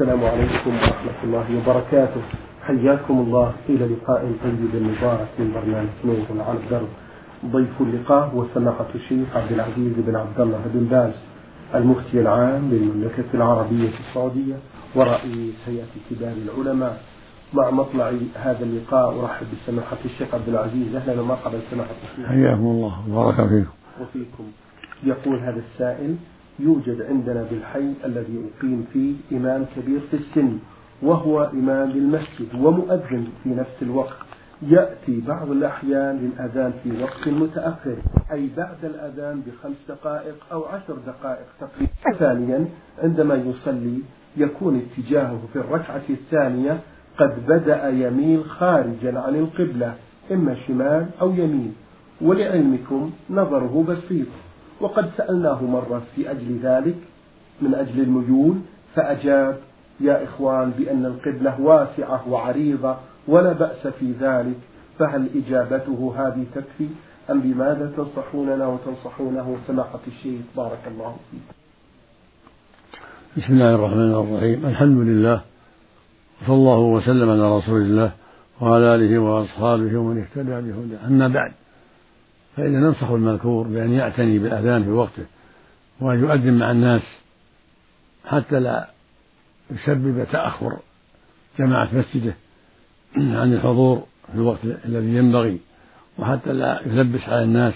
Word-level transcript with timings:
السلام 0.00 0.24
عليكم 0.24 0.74
ورحمة 0.74 1.18
الله 1.24 1.46
وبركاته. 1.58 2.22
حياكم 2.66 3.14
الله 3.14 3.54
إلى 3.68 3.84
لقاء 3.86 4.32
طيب 4.44 4.74
مبارك 4.74 5.28
من 5.38 5.52
برنامج 5.54 5.88
نور 6.04 6.46
على 6.48 6.58
الدرب 6.58 6.88
ضيف 7.46 7.80
اللقاء 7.80 8.28
هو 8.34 8.44
سماحة 8.44 8.86
الشيخ 8.94 9.36
عبد 9.36 9.52
العزيز 9.52 9.92
بن 9.96 10.16
عبد 10.16 10.40
الله 10.40 10.60
بن 10.74 10.84
باز 10.84 11.12
المفتي 11.74 12.20
العام 12.20 12.70
للمملكة 12.70 13.30
العربية 13.34 13.90
السعودية 14.00 14.56
ورئيس 14.94 15.54
هيئة 15.66 15.94
كبار 16.10 16.34
العلماء. 16.44 17.02
مع 17.54 17.70
مطلع 17.70 18.12
هذا 18.34 18.64
اللقاء 18.64 19.20
أرحب 19.22 19.46
بسماحة 19.46 19.96
الشيخ 20.04 20.34
عبد 20.34 20.48
العزيز. 20.48 20.96
أهلا 20.96 21.20
ومرحبا 21.20 21.60
سماحة 21.70 21.94
الشيخ. 22.04 22.26
حياكم 22.26 22.66
الله. 22.66 22.94
وبارك 23.10 23.48
فيكم. 23.48 23.70
وفيكم. 24.00 24.44
يقول 25.04 25.38
هذا 25.38 25.62
السائل 25.70 26.16
يوجد 26.58 27.02
عندنا 27.02 27.46
بالحي 27.50 27.92
الذي 28.04 28.50
أقيم 28.58 28.86
فيه 28.92 29.14
إمام 29.32 29.64
كبير 29.76 30.00
في 30.00 30.16
السن 30.16 30.58
وهو 31.02 31.44
إمام 31.44 31.90
للمسجد 31.90 32.54
ومؤذن 32.60 33.26
في 33.42 33.48
نفس 33.48 33.82
الوقت. 33.82 34.16
يأتي 34.62 35.20
بعض 35.20 35.50
الأحيان 35.50 36.16
للأذان 36.18 36.72
في 36.82 37.02
وقت 37.02 37.28
متأخر 37.28 37.96
أي 38.32 38.48
بعد 38.56 38.84
الأذان 38.84 39.42
بخمس 39.46 39.76
دقائق 39.88 40.34
أو 40.52 40.64
عشر 40.64 40.96
دقائق 41.06 41.46
تقريبا. 41.60 42.18
ثانيا 42.18 42.68
عندما 43.02 43.34
يصلي 43.34 43.98
يكون 44.36 44.82
اتجاهه 44.82 45.40
في 45.52 45.58
الركعة 45.58 46.02
الثانية 46.10 46.80
قد 47.18 47.46
بدأ 47.48 47.88
يميل 47.88 48.44
خارجا 48.44 49.18
عن 49.18 49.34
القبلة 49.36 49.94
إما 50.32 50.56
شمال 50.66 51.06
أو 51.20 51.30
يمين. 51.30 51.74
ولعلمكم 52.20 53.10
نظره 53.30 53.84
بسيط. 53.88 54.26
وقد 54.80 55.10
سألناه 55.16 55.62
مرة 55.62 56.02
في 56.16 56.30
أجل 56.30 56.58
ذلك 56.62 56.96
من 57.62 57.74
أجل 57.74 58.00
الميول 58.00 58.56
فأجاب 58.94 59.58
يا 60.00 60.24
إخوان 60.24 60.70
بأن 60.70 61.06
القبلة 61.06 61.60
واسعة 61.60 62.28
وعريضة 62.28 62.96
ولا 63.28 63.52
بأس 63.52 63.86
في 63.86 64.12
ذلك 64.20 64.56
فهل 64.98 65.28
إجابته 65.34 66.14
هذه 66.18 66.44
تكفي؟ 66.54 66.88
أم 67.30 67.40
بماذا 67.40 67.92
تنصحوننا 67.96 68.66
وتنصحونه؟ 68.66 69.56
سماحة 69.66 70.00
الشيخ 70.06 70.40
بارك 70.56 70.80
الله 70.86 71.16
فيك. 71.30 71.40
بسم 73.36 73.52
الله 73.52 73.74
الرحمن 73.74 74.12
الرحيم. 74.12 74.66
الحمد 74.66 74.98
لله 74.98 75.40
صلى 76.46 76.54
الله 76.54 76.78
وسلم 76.78 77.30
على 77.30 77.56
رسول 77.56 77.82
الله 77.82 78.12
وعلى 78.60 78.94
آله 78.94 79.18
وأصحابه 79.18 79.96
ومن 79.98 80.18
اهتدى 80.18 80.50
بهداه. 80.50 81.06
أما 81.06 81.28
بعد 81.28 81.52
فإن 82.56 82.72
ننصح 82.72 83.08
المذكور 83.08 83.66
بأن 83.66 83.92
يعتني 83.92 84.38
بالأذان 84.38 84.84
في 84.84 84.90
وقته 84.90 85.24
وأن 86.00 86.18
يؤذن 86.18 86.58
مع 86.58 86.70
الناس 86.70 87.02
حتى 88.26 88.60
لا 88.60 88.88
يسبب 89.70 90.26
تأخر 90.32 90.78
جماعة 91.58 91.88
مسجده 91.92 92.34
عن 93.40 93.52
الحضور 93.52 94.06
في 94.32 94.34
الوقت 94.34 94.64
الذي 94.64 95.16
ينبغي 95.16 95.60
وحتى 96.18 96.52
لا 96.52 96.80
يلبس 96.86 97.28
على 97.28 97.42
الناس 97.42 97.74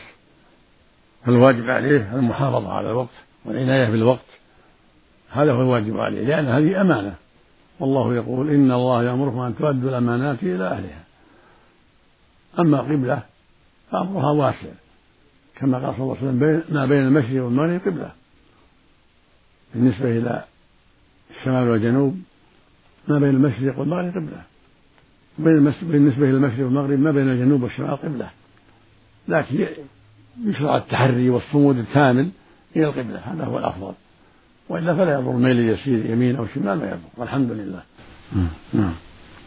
فالواجب 1.27 1.71
عليه 1.71 2.15
المحافظة 2.15 2.73
على 2.73 2.91
الوقت 2.91 3.15
والعناية 3.45 3.91
بالوقت. 3.91 4.27
هذا 5.31 5.53
هو 5.53 5.62
الواجب 5.62 5.97
عليه 5.97 6.25
لأن 6.27 6.47
هذه 6.47 6.81
أمانة. 6.81 7.15
والله 7.81 8.15
يقول 8.15 8.51
إن 8.51 8.73
الله 8.73 9.05
يأمركم 9.05 9.41
أن 9.41 9.56
تؤدوا 9.56 9.91
الأمانات 9.91 10.43
إلى 10.43 10.65
أهلها. 10.65 11.05
أما 12.59 12.81
قبلة 12.81 13.23
فأمرها 13.91 14.31
واسع. 14.31 14.69
كما 15.56 15.78
قال 15.78 15.94
صلى 15.94 16.03
الله 16.03 16.17
عليه 16.17 16.28
وسلم 16.28 16.62
ما 16.70 16.86
بين 16.86 17.03
المشرق 17.03 17.44
والمغرب 17.44 17.81
قبلة. 17.86 18.12
بالنسبة 19.75 20.19
إلى 20.19 20.44
الشمال 21.31 21.69
والجنوب 21.69 22.22
ما 23.09 23.19
بين 23.19 23.28
المشرق 23.28 23.78
والمغرب 23.78 24.11
قبلة. 24.11 24.42
بالنسبة 25.39 26.28
إلى 26.28 26.36
المشرق 26.36 26.64
والمغرب 26.64 26.98
ما 26.98 27.11
بين 27.11 27.28
الجنوب 27.28 27.62
والشمال 27.62 27.97
قبلة. 27.97 28.31
لكن 29.28 29.69
يشرع 30.44 30.76
التحري 30.76 31.31
والصمود 31.31 31.78
الكامل 31.78 32.31
إلى 32.76 32.87
القبلة. 32.87 33.19
هذا 33.19 33.44
هو 33.44 33.59
الأفضل. 33.59 33.94
وإلا 34.69 34.94
فلا 34.94 35.12
يضر 35.12 35.32
ميل 35.32 35.59
يسير 35.59 36.06
يمين 36.10 36.37
أو 36.37 36.47
شمال 36.47 36.78
ما 36.78 36.87
يضر. 36.87 36.99
والحمد 37.16 37.50
لله. 37.50 37.82
نعم 38.72 38.94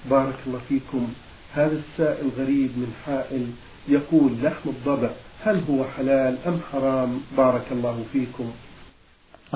بارك 0.10 0.36
الله 0.48 0.60
فيكم. 0.70 1.08
هذا 1.54 1.76
السائل 1.76 2.30
غريب 2.38 2.70
من 2.78 2.94
حائل 3.06 3.48
يقول 3.88 4.32
لحم 4.44 4.70
الضبع 4.70 5.10
هل 5.44 5.62
هو 5.70 5.86
حلال 5.86 6.38
أم 6.48 6.60
حرام؟ 6.72 7.22
بارك 7.38 7.66
الله 7.72 8.04
فيكم. 8.14 8.52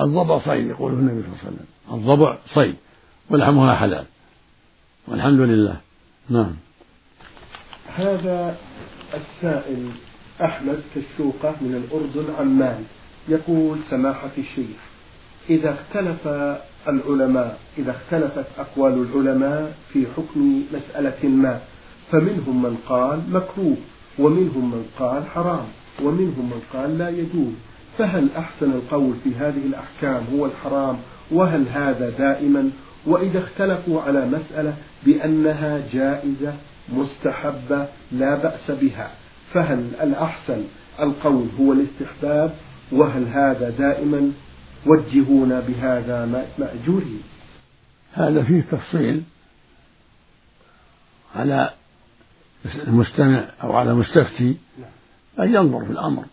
الضبع 0.00 0.38
صيد 0.38 0.66
يقول 0.66 0.92
النبي 0.92 1.22
صلى 1.22 1.28
الله 1.28 1.38
عليه 1.44 1.48
وسلم. 1.48 1.66
الضبع 1.94 2.38
صيد 2.54 2.76
ولحمها 3.30 3.74
حلال. 3.74 4.04
والحمد 5.08 5.40
لله. 5.40 5.76
نعم. 6.30 6.56
هذا 7.94 8.56
السائل 9.14 9.90
أحمد 10.44 10.82
كالشوقة 10.94 11.54
من 11.60 11.74
الأردن 11.74 12.34
عمان 12.38 12.84
يقول 13.28 13.78
سماحة 13.90 14.30
الشيخ 14.38 14.76
إذا 15.50 15.74
اختلف 15.74 16.28
العلماء 16.88 17.58
إذا 17.78 17.90
اختلفت 17.90 18.46
أقوال 18.58 18.92
العلماء 18.92 19.76
في 19.92 20.06
حكم 20.16 20.62
مسألة 20.72 21.28
ما 21.28 21.60
فمنهم 22.10 22.62
من 22.62 22.76
قال 22.88 23.22
مكروه. 23.30 23.76
ومنهم 24.18 24.70
من 24.70 24.86
قال 24.98 25.26
حرام 25.26 25.66
ومنهم 26.02 26.50
من 26.50 26.62
قال 26.72 26.98
لا 26.98 27.08
يجوز. 27.08 27.54
فهل 27.98 28.28
أحسن 28.36 28.72
القول 28.72 29.14
في 29.24 29.34
هذه 29.34 29.66
الأحكام 29.66 30.24
هو 30.32 30.46
الحرام؟ 30.46 30.98
وهل 31.30 31.68
هذا 31.68 32.10
دائما؟ 32.10 32.70
وإذا 33.06 33.38
اختلفوا 33.38 34.02
على 34.02 34.26
مسألة 34.26 34.76
بأنها 35.04 35.82
جائزة 35.92 36.54
مستحبة 36.88 37.86
لا 38.12 38.34
بأس 38.34 38.70
بها 38.70 39.10
فهل 39.52 39.90
الأحسن 40.02 40.64
القول 41.00 41.48
هو 41.60 41.72
الاستحباب؟ 41.72 42.54
وهل 42.92 43.26
هذا 43.26 43.70
دائما؟ 43.70 44.32
وجهونا 44.86 45.60
بهذا 45.60 46.48
مأجورين. 46.58 47.22
هذا 48.12 48.42
فيه 48.42 48.60
تفصيل 48.60 49.22
على 51.36 51.70
المستمع 52.86 53.44
أو 53.62 53.76
على 53.76 53.90
المستفتي 53.90 54.56
أن 55.38 55.54
ينظر 55.54 55.84
في 55.84 55.90
الأمر 55.90 56.24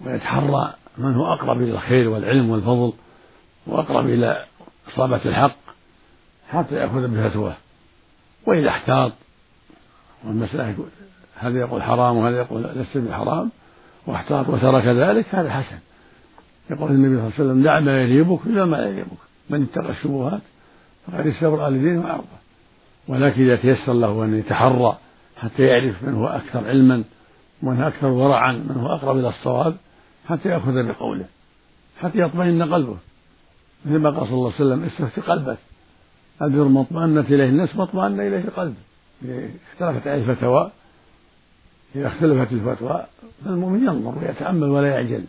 ويتحرى 0.00 0.74
من 0.98 1.14
هو 1.14 1.34
أقرب 1.34 1.62
إلى 1.62 1.70
الخير 1.70 2.08
والعلم 2.08 2.50
والفضل 2.50 2.92
وأقرب 3.66 4.06
إلى 4.06 4.44
إصابة 4.88 5.20
الحق 5.24 5.56
حتى 6.48 6.74
يأخذ 6.74 7.08
بفتواه 7.08 7.56
وإذا 8.46 8.68
احتاط 8.68 9.12
والمسألة 10.24 10.76
هذا 11.36 11.58
يقول 11.58 11.82
حرام 11.82 12.16
وهذا 12.16 12.36
يقول 12.36 12.62
لست 12.62 12.98
بحرام 12.98 13.50
واحتاط 14.06 14.48
وترك 14.48 14.84
ذلك 14.84 15.34
هذا 15.34 15.50
حسن. 15.50 15.78
يقول 16.70 16.90
النبي 16.90 17.16
صلى 17.16 17.24
الله 17.24 17.32
عليه 17.38 17.44
وسلم 17.44 17.62
دع 17.62 17.80
ما 17.80 18.02
يريبك 18.02 18.46
إلى 18.46 18.66
ما 18.66 18.76
لا 18.76 18.88
يريبك. 18.88 19.18
من 19.50 19.62
اتقى 19.62 19.90
الشبهات 19.90 20.40
فقد 21.06 21.26
استبرأ 21.26 21.70
لدينه 21.70 22.00
وعرضه 22.00 22.45
ولكن 23.08 23.42
إذا 23.42 23.56
تيسر 23.56 23.92
له 23.92 24.24
أن 24.24 24.38
يتحرى 24.38 24.98
حتى 25.36 25.62
يعرف 25.62 26.02
من 26.02 26.14
هو 26.14 26.26
أكثر 26.26 26.68
علما 26.68 27.04
ومن 27.62 27.82
هو 27.82 27.88
أكثر 27.88 28.06
ورعا 28.06 28.52
من 28.52 28.76
هو 28.76 28.86
أقرب 28.86 29.18
إلى 29.18 29.28
الصواب 29.28 29.76
حتى 30.28 30.48
يأخذ 30.48 30.82
بقوله 30.88 31.26
حتى 32.00 32.18
يطمئن 32.18 32.62
قلبه. 32.62 32.96
مثل 33.84 33.98
ما 33.98 34.10
قال 34.10 34.28
صلى 34.28 34.34
الله 34.34 34.52
عليه 34.52 34.54
وسلم 34.54 34.84
استفتي 34.84 35.20
قلبك. 35.20 35.58
البر 36.42 36.64
ما 36.64 36.80
اطمأنت 36.80 37.30
إليه 37.30 37.48
النفس 37.48 37.76
ما 37.76 37.82
اطمأن 37.82 38.20
إليه 38.20 38.44
القلب. 38.44 38.74
اختلفت 39.72 40.06
عليه 40.06 40.30
الفتوى 40.30 40.70
إذا 41.94 42.06
اختلفت 42.06 42.52
الفتوى 42.52 43.06
فالمؤمن 43.44 43.84
ينظر 43.84 44.18
ويتأمل 44.18 44.68
ولا 44.68 44.88
يعجل. 44.88 45.24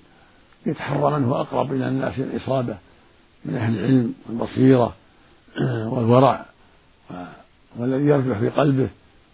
يتحرى 0.66 1.20
من 1.20 1.26
هو 1.26 1.42
أقرب 1.42 1.74
إلى 1.74 1.88
الناس 1.88 2.20
الإصابة 2.20 2.78
من 3.46 3.56
أهل 3.56 3.80
العلم 3.80 4.14
والبصيرة 4.30 4.96
والورع. 5.94 6.46
والذي 7.78 8.06
يرجح 8.06 8.38
في 8.38 8.50
قلبه 8.50 8.90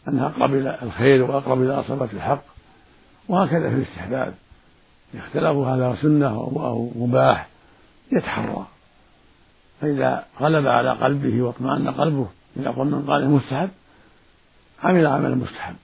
أنها 0.08 0.28
أقرب 0.28 0.54
إلى 0.54 0.80
الخير 0.82 1.24
وأقرب 1.24 1.62
إلى 1.62 1.80
أصابة 1.80 2.10
الحق. 2.14 2.44
وهكذا 3.28 3.70
في 3.70 3.76
الاستحباب. 3.76 4.34
اختلفوا 5.16 5.68
هذا 5.68 5.98
سنة 6.02 6.28
أو 6.28 6.92
مباح 6.96 7.48
يتحرى. 8.12 8.68
فإذا 9.82 10.26
غلب 10.42 10.68
على 10.68 10.92
قلبه 10.92 11.42
واطمأن 11.42 11.90
قلبه 11.90 12.28
إذا 12.58 12.70
قل 12.70 12.86
من 12.86 13.06
قال 13.08 13.30
مستحب 13.30 13.70
عمل 14.84 15.08
عمل 15.08 15.32
المستحب 15.32 15.76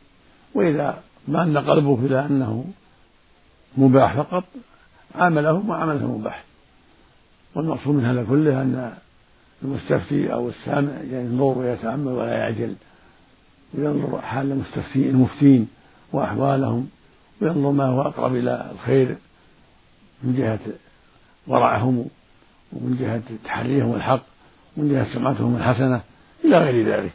وإذا 0.53 0.99
اطمأن 1.23 1.57
قلبه 1.57 2.05
إلى 2.05 2.25
أنه 2.25 2.65
مباح 3.77 4.13
فقط 4.13 4.43
عامله 5.15 5.63
وعمله 5.67 6.17
مباح. 6.17 6.43
والمقصود 7.55 7.95
من 7.95 8.05
هذا 8.05 8.23
كله 8.23 8.61
أن 8.61 8.97
المستفتي 9.63 10.33
أو 10.33 10.49
السامع 10.49 10.91
ينظر 11.11 11.57
ويتأمل 11.57 12.11
ولا 12.11 12.33
يعجل. 12.33 12.75
وينظر 13.73 14.21
حال 14.21 14.51
المستفتين 14.51 15.09
المفتين 15.09 15.67
وأحوالهم 16.13 16.89
وينظر 17.41 17.71
ما 17.71 17.85
هو 17.85 18.01
أقرب 18.01 18.35
إلى 18.35 18.71
الخير 18.71 19.17
من 20.23 20.35
جهة 20.35 20.59
ورعهم 21.47 22.05
ومن 22.73 22.97
جهة 22.99 23.21
تحريهم 23.45 23.95
الحق 23.95 24.23
من 24.77 24.89
جهة 24.89 25.13
سمعتهم 25.13 25.55
الحسنة 25.55 26.01
إلى 26.45 26.57
غير 26.57 26.93
ذلك. 26.93 27.11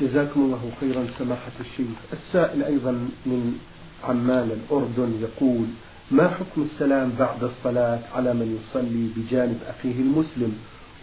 جزاكم 0.00 0.40
الله 0.40 0.70
خيرا 0.80 1.06
سماحة 1.18 1.52
الشيخ. 1.60 1.96
السائل 2.12 2.62
أيضا 2.62 2.92
من 3.26 3.58
عمان 4.04 4.50
الأردن 4.50 5.20
يقول 5.20 5.66
ما 6.12 6.28
حكم 6.28 6.62
السلام 6.62 7.12
بعد 7.18 7.44
الصلاة 7.44 7.98
على 8.14 8.34
من 8.34 8.58
يصلي 8.60 9.08
بجانب 9.16 9.58
أخيه 9.68 10.00
المسلم؟ 10.00 10.52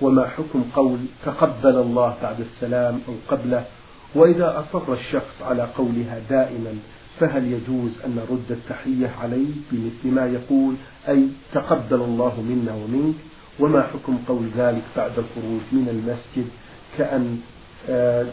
وما 0.01 0.27
حكم 0.27 0.63
قول 0.75 0.99
تقبل 1.25 1.75
الله 1.77 2.17
بعد 2.21 2.39
السلام 2.39 2.99
أو 3.07 3.13
قبله؟ 3.27 3.65
وإذا 4.15 4.59
أصر 4.59 4.93
الشخص 4.93 5.41
على 5.41 5.63
قولها 5.77 6.19
دائما 6.29 6.73
فهل 7.19 7.45
يجوز 7.53 7.91
أن 8.05 8.15
نرد 8.15 8.51
التحية 8.51 9.11
عليه 9.21 9.47
بمثل 9.71 10.15
ما 10.15 10.25
يقول 10.25 10.75
أي 11.07 11.27
تقبل 11.53 12.01
الله 12.01 12.41
منا 12.41 12.73
ومنك؟ 12.73 13.15
وما 13.59 13.81
حكم 13.81 14.17
قول 14.27 14.49
ذلك 14.57 14.83
بعد 14.97 15.11
الخروج 15.11 15.61
من 15.71 15.89
المسجد 15.89 16.49
كأن 16.97 17.39
آه 17.89 18.25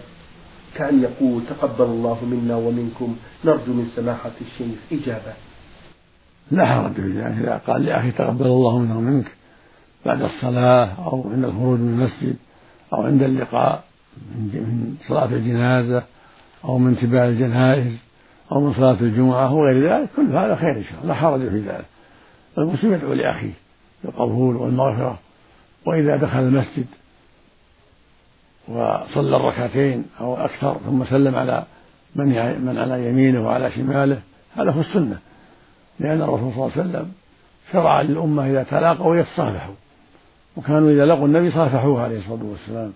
كأن 0.74 1.02
يقول 1.02 1.42
تقبل 1.50 1.84
الله 1.84 2.24
منا 2.24 2.56
ومنكم؟ 2.56 3.16
نرجو 3.44 3.72
من 3.72 3.90
سماحة 3.96 4.30
الشيخ 4.40 4.78
إجابة. 4.92 5.32
لا 6.50 6.66
حرج 6.66 6.92
في 6.92 7.12
ذلك. 7.12 7.38
إذا 7.38 7.60
قال 7.66 7.84
لأخي 7.84 8.10
تقبل 8.10 8.46
الله 8.46 8.78
منا 8.78 8.96
ومنك 8.96 9.32
بعد 10.06 10.22
الصلاة 10.22 10.90
أو 10.98 11.30
عند 11.32 11.44
الخروج 11.44 11.78
من 11.80 11.88
المسجد 11.88 12.36
أو 12.92 13.02
عند 13.02 13.22
اللقاء 13.22 13.84
من 14.36 14.94
صلاة 15.08 15.24
الجنازة 15.24 16.02
أو 16.64 16.78
من 16.78 16.98
تباع 16.98 17.24
الجنائز 17.24 17.96
أو 18.52 18.60
من 18.60 18.74
صلاة 18.74 19.00
الجمعة 19.00 19.54
وغير 19.54 19.82
ذلك 19.82 20.08
كل 20.16 20.36
هذا 20.36 20.56
خير 20.56 20.76
إن 20.76 20.84
شاء 20.84 20.94
الله. 21.02 21.08
لا 21.08 21.14
حرج 21.14 21.40
في 21.40 21.60
ذلك. 21.60 21.86
المسلم 22.58 22.92
يدعو 22.92 23.12
لأخيه 23.12 23.52
بالقبول 24.04 24.56
والمغفرة 24.56 25.18
وإذا 25.86 26.16
دخل 26.16 26.38
المسجد 26.38 26.86
وصلى 28.68 29.36
الركعتين 29.36 30.04
أو 30.20 30.36
أكثر 30.36 30.76
ثم 30.86 31.04
سلم 31.04 31.34
على 31.34 31.64
من 32.16 32.26
من 32.64 32.78
على 32.78 33.08
يمينه 33.08 33.46
وعلى 33.46 33.70
شماله 33.70 34.20
هذا 34.56 34.70
هو 34.70 34.80
السنة. 34.80 35.18
لأن 36.00 36.22
الرسول 36.22 36.52
صلى 36.52 36.64
الله 36.64 36.72
عليه 36.76 36.80
وسلم 36.80 37.12
شرع 37.72 38.00
للأمة 38.00 38.50
إذا 38.50 38.62
تلاقوا 38.62 39.16
يتصافحوا 39.16 39.74
وكانوا 40.56 40.90
إذا 40.90 41.04
لقوا 41.06 41.26
النبي 41.26 41.50
صافحوه 41.50 42.02
عليه 42.02 42.18
الصلاة 42.18 42.44
والسلام 42.44 42.92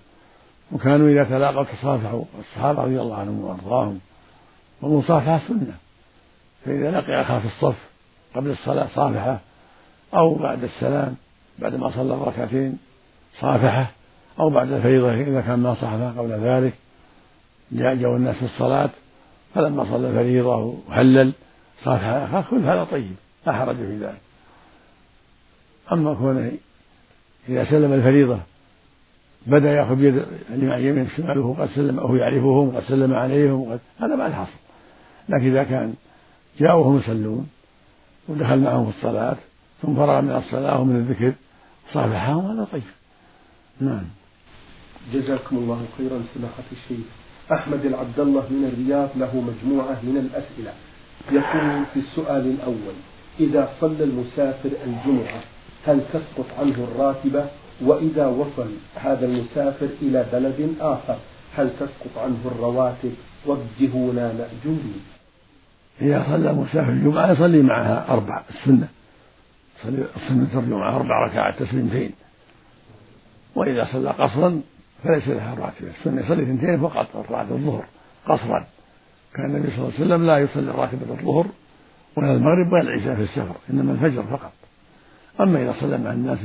وكانوا 0.73 1.09
إذا 1.09 1.25
تلاقوا 1.25 1.65
تصافحوا 1.65 2.25
الصحابة 2.41 2.83
رضي 2.83 3.01
الله 3.01 3.17
عنهم 3.17 3.45
وأرضاهم 3.45 4.01
والمصافحة 4.83 5.41
سنة. 5.49 5.75
فإذا 6.65 6.91
لقي 6.91 7.21
أخاه 7.21 7.39
في 7.39 7.47
الصف 7.47 7.77
قبل 8.35 8.51
الصلاة 8.51 8.89
صافحة 8.95 9.41
أو 10.15 10.35
بعد 10.35 10.65
السلام 10.65 11.17
بعد 11.59 11.75
ما 11.75 11.91
صلى 11.91 12.15
الركعتين 12.15 12.79
صافحة 13.41 13.87
أو 14.41 14.51
بعد 14.51 14.73
الفريضة 14.73 15.15
إذا 15.15 15.41
كان 15.41 15.59
ما 15.59 15.75
صحفه 15.75 16.11
قبل 16.19 16.31
ذلك 16.31 16.75
جاء 17.73 17.93
الناس 17.93 18.37
في 18.37 18.45
الصلاة 18.45 18.91
فلما 19.55 19.85
صلى 19.85 20.09
الفريضة 20.09 20.75
وهلل 20.89 21.33
صافح 21.85 22.05
أخاه 22.05 22.45
كل 22.51 22.57
هذا 22.57 22.85
طيب 22.85 23.15
لا 23.47 23.53
حرج 23.53 23.77
في 23.77 23.99
ذلك. 23.99 24.21
أما 25.93 26.15
كونه 26.15 26.53
إذا 27.49 27.65
سلم 27.65 27.93
الفريضة 27.93 28.39
بدأ 29.47 29.73
يأخذ 29.73 29.95
بيد 29.95 30.25
عن 30.51 30.81
يمين 30.81 31.09
شماله 31.17 31.57
قد 31.59 31.69
سلم 31.75 31.99
وهو 31.99 32.17
يعرفهم 32.17 32.77
قد 32.77 32.83
سلم 32.83 33.15
عليهم 33.15 33.61
وقد 33.61 33.81
هذا 34.01 34.17
ما 34.17 34.27
الحصر. 34.27 34.59
لكن 35.29 35.47
إذا 35.47 35.65
كان 35.65 35.95
جاءوا 36.59 36.85
وهم 36.85 36.99
يصلون 36.99 37.51
ودخل 38.29 38.61
معهم 38.61 38.91
في 38.91 38.99
الصلاة 38.99 39.37
ثم 39.83 39.95
فرغ 39.95 40.21
من 40.21 40.37
الصلاة 40.37 40.81
ومن 40.81 40.97
الذكر 40.97 41.33
صافحهم 41.95 42.51
هذا 42.51 42.65
طيب. 42.73 42.83
نعم. 43.81 44.05
جزاكم 45.13 45.57
الله 45.57 45.87
خيرا 45.99 46.23
سماحة 46.35 46.63
الشيخ. 46.73 47.07
أحمد 47.53 47.85
العبد 47.85 48.21
الله 48.21 48.47
من 48.51 48.65
الرياض 48.73 49.09
له 49.17 49.41
مجموعة 49.41 49.99
من 50.03 50.17
الأسئلة. 50.17 50.73
يقول 51.33 51.85
في 51.95 52.01
السؤال 52.01 52.47
الأول 52.47 52.95
إذا 53.41 53.69
صلى 53.81 54.05
المسافر 54.05 54.71
الجمعة 54.87 55.41
هل 55.87 56.01
تسقط 56.13 56.47
عنه 56.59 56.75
الراتبة 56.93 57.45
وإذا 57.83 58.27
وصل 58.27 58.71
هذا 58.97 59.27
المسافر 59.27 59.89
إلى 60.03 60.27
بلد 60.33 60.75
آخر 60.81 61.17
هل 61.57 61.71
تسقط 61.71 62.19
عنه 62.19 62.39
الرواتب؟ 62.45 63.13
وجهونا 63.47 64.33
مأجورين. 64.33 65.03
إذا 66.01 66.25
صلى 66.29 66.53
مسافر 66.53 66.93
الجمعة 66.93 67.33
يصلي 67.33 67.63
معها 67.63 68.07
أربع 68.09 68.43
السنة. 68.51 68.89
يصلي 69.79 70.07
السنة 70.17 70.61
الجمعة 70.61 70.97
أربع 70.97 71.27
ركعات 71.27 71.59
تسليمتين. 71.59 72.13
وإذا 73.55 73.85
صلى 73.93 74.11
قصرا 74.11 74.61
فليس 75.05 75.29
لها 75.29 75.55
راتبة 75.55 75.91
السنة 75.99 76.21
يصلي 76.21 76.43
اثنتين 76.43 76.81
فقط 76.81 77.17
ركعة 77.17 77.47
الظهر 77.51 77.85
قصرا. 78.27 78.67
كان 79.35 79.45
النبي 79.45 79.71
صلى 79.71 79.79
الله 79.79 79.93
عليه 79.95 80.05
وسلم 80.05 80.27
لا 80.27 80.39
يصلي 80.39 80.71
راتبة 80.71 81.15
الظهر 81.21 81.47
ولا 82.17 82.33
المغرب 82.33 82.73
ولا 82.73 82.83
العشاء 82.83 83.15
في 83.15 83.23
السفر 83.23 83.57
إنما 83.71 83.93
الفجر 83.93 84.23
فقط. 84.23 84.53
أما 85.41 85.63
إذا 85.63 85.75
صلى 85.81 85.99
مع 85.99 86.13
الناس 86.13 86.39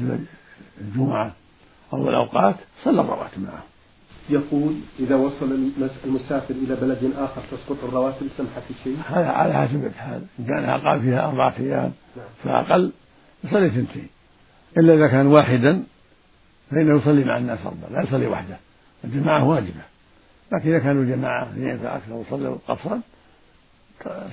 الجمعة 0.82 1.32
أو 1.94 2.10
الأوقات 2.10 2.56
صلى 2.84 3.02
الرواتب 3.02 3.42
معهم 3.42 3.76
يقول 4.30 4.76
إذا 5.00 5.16
وصل 5.16 5.72
المسافر 6.06 6.54
إلى 6.54 6.76
بلد 6.76 7.14
آخر 7.18 7.42
تسقط 7.52 7.84
الرواتب 7.84 8.28
سمحة 8.38 8.62
الشيء 8.70 8.98
هذا 9.10 9.28
على 9.28 9.54
حسب 9.54 9.86
الحال. 9.86 10.22
إن 10.40 10.46
كان 10.46 10.70
أقام 10.70 11.02
فيها 11.02 11.28
أربعة 11.28 11.54
أيام 11.60 11.92
نعم. 12.18 12.26
فأقل 12.44 12.92
يصلي 13.44 13.68
اثنتين. 13.68 14.08
إلا 14.78 14.94
إذا 14.94 15.08
كان 15.08 15.28
واحدا 15.28 15.84
فإنه 16.72 16.96
يصلي 16.98 17.24
مع 17.24 17.38
الناس 17.38 17.60
أربعة 17.66 17.90
لا 17.90 18.02
يصلي 18.02 18.28
وحده. 18.28 18.58
الجماعة 19.04 19.48
واجبة. 19.48 19.82
لكن 20.51 20.69
إذا 20.69 20.80
كانوا 20.80 21.06
جماعة 21.06 21.50
اثنين 21.50 21.77
فأكثر 21.77 22.13
وصلوا 22.13 22.57
قصرا 22.68 23.01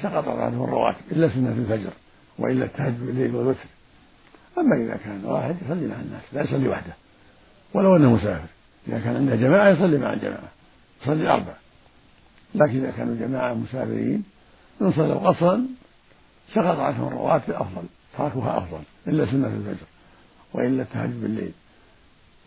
سقط 0.03 0.29
عنهم 0.29 0.65
الرواتب 0.65 1.01
إلا 1.13 1.29
سنة 1.29 1.53
الفجر 1.53 1.91
وإلا 2.39 2.65
التهجد 2.65 3.07
بالليل 3.07 3.35
والوتر. 3.35 3.67
أما 4.59 4.77
إذا 4.77 4.97
كان 4.97 5.25
واحد 5.25 5.57
يصلي 5.65 5.87
مع 5.87 6.01
الناس 6.01 6.23
لا 6.33 6.43
يصلي 6.43 6.69
وحده. 6.69 6.93
ولو 7.75 7.97
أنه 7.97 8.13
مسافر 8.13 8.49
إذا 8.89 8.99
كان 8.99 9.17
عنده 9.17 9.37
جماعة 9.37 9.69
يصلي 9.69 9.99
مع 9.99 10.13
الجماعة 10.13 10.49
يصلي 11.03 11.29
أربع 11.29 11.53
لكن 12.55 12.85
إذا 12.85 12.91
كانوا 12.91 13.17
جماعة 13.17 13.55
مسافرين 13.55 14.25
إن 14.83 14.93
صلوا 14.93 15.29
قصرا 15.29 15.67
سقط 16.49 16.79
عنهم 16.79 17.09
الرواتب 17.09 17.53
أفضل 17.53 17.83
تركها 18.19 18.59
أفضل 18.59 18.81
إلا 19.09 19.27
سنة 19.27 19.47
الفجر 19.47 19.87
وإلا 20.55 20.83
التهجد 20.83 21.23
بالليل. 21.23 21.53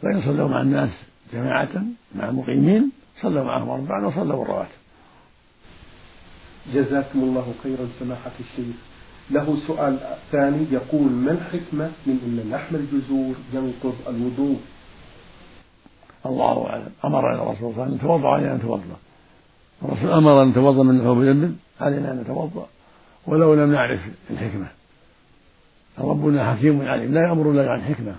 فإن 0.01 0.21
صلوا 0.21 0.49
مع 0.49 0.61
الناس 0.61 0.89
جماعة 1.33 1.83
مع 2.15 2.31
مقيمين 2.31 2.91
صلوا 3.21 3.43
معهم 3.43 3.69
أربعا 3.69 4.05
وصلوا 4.05 4.43
الرواتب 4.43 4.69
جزاكم 6.73 7.19
الله 7.19 7.53
خيرا 7.63 7.87
سماحة 7.99 8.31
الشيخ. 8.39 8.75
له 9.31 9.57
سؤال 9.67 9.99
ثاني 10.31 10.65
يقول 10.71 11.11
ما 11.11 11.31
الحكمة 11.31 11.91
من 12.05 12.17
أن 12.25 12.51
لحم 12.51 12.75
الجزور 12.75 13.35
ينقض 13.53 13.95
الوضوء؟ 14.07 14.59
الله 16.25 16.67
أعلم. 16.69 16.91
أمرنا 17.05 17.43
الرسول 17.43 17.57
صلى 17.57 17.69
الله 17.69 17.81
عليه 17.81 17.93
وسلم 17.93 17.97
توضأ 17.97 18.29
علينا 18.29 18.51
أن 18.51 18.57
نتوضأ 18.57 18.97
الرسول 19.83 20.11
أمر 20.11 20.43
أن 20.43 20.47
نتوضأ 20.47 20.83
من 20.83 20.99
لحوم 20.99 21.21
الإبل 21.21 21.55
علينا 21.81 22.11
أن 22.11 22.17
نتوضأ. 22.21 22.67
ولو 23.27 23.53
لم 23.53 23.71
نعرف 23.71 23.99
الحكمة. 24.29 24.67
ربنا 25.99 26.53
حكيم 26.53 26.81
عليم. 26.81 27.13
لا 27.13 27.27
يأمر 27.27 27.51
إلا 27.51 27.71
عن 27.71 27.81
حكمة. 27.81 28.15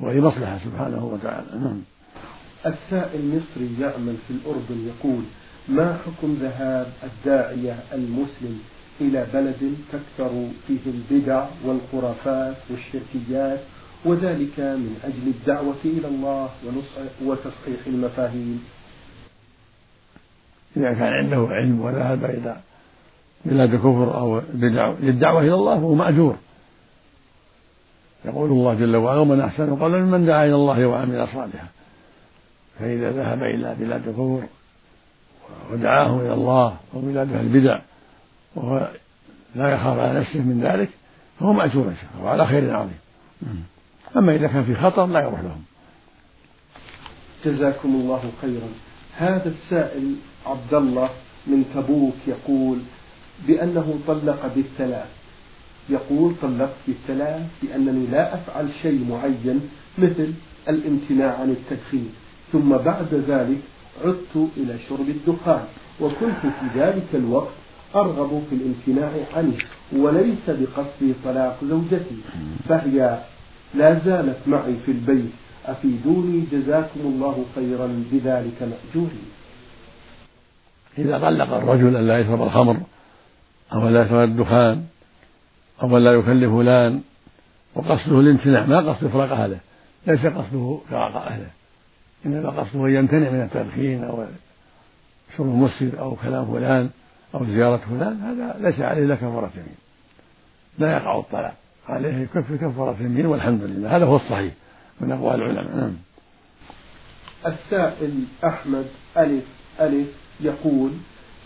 وهي 0.00 0.20
مصلحة 0.20 0.58
سبحانه 0.64 1.04
وتعالى. 1.04 1.46
نعم. 1.60 1.80
السائل 2.66 3.36
مصري 3.36 3.80
يعمل 3.80 4.16
في 4.28 4.34
الأردن 4.34 4.88
يقول 4.88 5.22
ما 5.68 5.98
حكم 6.06 6.34
ذهاب 6.40 6.86
الداعية 7.04 7.76
المسلم 7.92 8.60
إلى 9.00 9.26
بلد 9.34 9.74
تكثر 9.92 10.48
فيه 10.66 10.80
البدع 10.86 11.46
والخرافات 11.64 12.56
والشركيات 12.70 13.60
وذلك 14.04 14.60
من 14.60 14.96
أجل 15.04 15.28
الدعوة 15.28 15.84
إلى 15.84 16.08
الله 16.08 16.48
وتصحيح 17.24 17.86
المفاهيم؟ 17.86 18.64
إذا 20.76 20.92
كان 20.92 21.12
عنده 21.12 21.46
علم 21.50 21.80
وذهب 21.80 22.24
إلى 22.24 22.56
بلاد 23.44 23.76
كفر 23.76 24.18
أو 24.18 24.42
بدع 24.54 24.94
للدعوة 25.00 25.40
إلى 25.40 25.54
الله 25.54 25.76
فهو 25.76 25.94
مأجور. 25.94 26.36
يقول 28.24 28.50
الله 28.50 28.74
جل 28.74 28.96
وعلا 28.96 29.20
ومن 29.20 29.40
أحسن 29.40 29.76
قولا 29.76 29.98
ممن 29.98 30.26
دعا 30.26 30.44
إلى 30.44 30.54
الله 30.54 30.86
وعمل 30.86 31.28
صالحا. 31.28 31.68
فإذا 32.78 33.10
ذهب 33.10 33.42
إلى 33.42 33.76
بلاد 33.80 34.02
كفر 34.02 34.42
ودعاهم 35.72 36.20
إلى 36.20 36.34
الله 36.34 36.76
أو 36.94 37.00
بلاد 37.00 37.32
أهل 37.32 37.46
البدع 37.46 37.78
وهو 38.54 38.90
لا 39.54 39.68
يخاف 39.68 39.98
على 39.98 40.20
نفسه 40.20 40.40
من 40.40 40.60
ذلك 40.60 40.88
فهو 41.40 41.52
مأجور 41.52 41.88
إن 41.88 41.96
شاء 41.96 42.10
الله 42.14 42.24
وعلى 42.24 42.46
خير 42.46 42.76
عظيم. 42.76 42.98
أما 44.16 44.34
إذا 44.34 44.46
كان 44.46 44.64
في 44.64 44.74
خطر 44.74 45.06
لا 45.06 45.20
يروح 45.20 45.40
لهم. 45.40 45.62
جزاكم 47.44 47.88
الله 47.88 48.32
خيرا. 48.42 48.68
هذا 49.16 49.48
السائل 49.48 50.14
عبد 50.46 50.74
الله 50.74 51.10
من 51.46 51.64
تبوك 51.74 52.14
يقول 52.26 52.78
بأنه 53.46 53.98
طلق 54.06 54.54
بالثلاث. 54.54 55.08
يقول 55.88 56.34
طلقت 56.42 56.76
بالثلاث 56.86 57.46
لأنني 57.62 58.06
لا 58.06 58.34
أفعل 58.34 58.68
شيء 58.82 59.06
معين 59.10 59.60
مثل 59.98 60.32
الامتناع 60.68 61.40
عن 61.40 61.50
التدخين. 61.50 62.14
ثم 62.52 62.76
بعد 62.76 63.14
ذلك 63.28 63.60
عدت 64.04 64.48
إلى 64.56 64.78
شرب 64.88 65.08
الدخان 65.08 65.64
وكنت 66.00 66.40
في 66.42 66.80
ذلك 66.80 67.08
الوقت 67.14 67.52
أرغب 67.94 68.42
في 68.50 68.56
الامتناع 68.56 69.10
عنه 69.36 69.56
وليس 69.92 70.50
بقصدي 70.50 71.12
طلاق 71.24 71.58
زوجتي 71.64 72.16
فهي 72.68 73.18
لا 73.74 73.98
زالت 74.04 74.38
معي 74.46 74.76
في 74.86 74.92
البيت. 74.92 75.30
أفيدوني 75.66 76.44
جزاكم 76.52 77.00
الله 77.00 77.44
خيرا 77.54 78.04
بذلك 78.12 78.62
مأجوري. 78.62 79.24
إذا 80.98 81.18
طلق 81.18 81.54
الرجل 81.54 81.96
أن 81.96 82.06
لا 82.06 82.18
يشرب 82.18 82.42
الخمر 82.42 82.76
أو 83.72 83.88
لا 83.88 84.02
يشرب 84.02 84.28
الدخان 84.28 84.84
أو 85.82 85.98
لا 85.98 86.12
يكلف 86.12 86.52
فلان 86.52 87.00
وقصده 87.74 88.20
الامتناع 88.20 88.66
ما 88.66 88.92
قصد 88.92 89.04
إفراق 89.04 89.32
أهله 89.32 89.58
ليس 90.06 90.26
قصده 90.26 90.78
فراق 90.90 91.16
أهله. 91.16 91.50
إنما 92.26 92.50
قصده 92.50 92.86
أن 92.86 92.94
يمتنع 92.94 93.30
من 93.30 93.40
التدخين 93.40 94.04
أو 94.04 94.24
شرب 95.36 95.46
المسكر 95.46 96.00
أو 96.00 96.16
كلام 96.16 96.52
فلان 96.52 96.90
أو 97.34 97.44
زيارة 97.44 97.80
فلان 97.90 98.20
هذا 98.20 98.56
ليس 98.60 98.80
عليه 98.80 99.04
إلا 99.04 99.14
كفارة 99.14 99.50
يمين. 99.54 99.76
لا 100.78 100.92
يقع 100.92 101.18
الطلاق 101.18 101.54
عليه 101.88 102.16
يكفر 102.16 102.56
كفارة 102.56 102.96
يمين 103.00 103.26
والحمد 103.26 103.62
لله. 103.62 103.96
هذا 103.96 104.04
هو 104.04 104.16
الصحيح 104.16 104.52
من 105.00 105.12
أقوال 105.12 105.42
العلماء. 105.42 105.76
نعم. 105.76 105.92
السائل 107.46 108.24
أحمد 108.44 108.86
ألف 109.18 109.44
ألف 109.80 110.08
يقول 110.40 110.90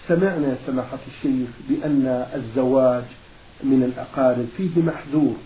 سمعنا 0.09 0.57
سماحة 0.67 0.99
الشيخ 1.07 1.49
بأن 1.69 2.27
الزواج 2.35 3.05
من 3.65 3.83
الأقارب 3.83 4.47
فيه 4.57 4.83
محذور 4.83 5.37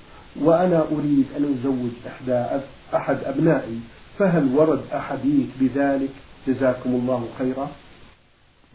وأنا 0.41 0.85
أريد 0.93 1.27
أن 1.37 1.55
أزوج 1.59 1.91
إحدى 2.07 2.61
أحد 2.95 3.17
أبنائي. 3.25 3.81
فهل 4.19 4.55
ورد 4.57 4.81
أحاديث 4.95 5.47
بذلك؟ 5.61 6.11
جزاكم 6.49 6.91
الله 6.91 7.29
خيرا. 7.39 7.71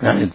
يعني 0.03 0.29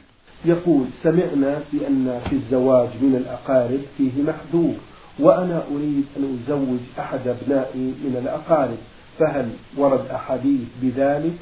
يقول 0.45 0.87
سمعنا 1.03 1.63
بأن 1.73 2.21
في 2.29 2.33
الزواج 2.37 2.89
من 3.01 3.17
الأقارب 3.17 3.81
فيه 3.99 4.23
محذور 4.23 4.75
وأنا 5.19 5.63
أريد 5.75 6.05
أن 6.17 6.39
أزوج 6.45 6.79
أحد 6.99 7.29
أبنائي 7.29 7.95
من 8.05 8.17
الأقارب 8.23 8.79
فهل 9.19 9.51
ورد 9.77 10.07
أحاديث 10.07 10.69
بذلك؟ 10.83 11.35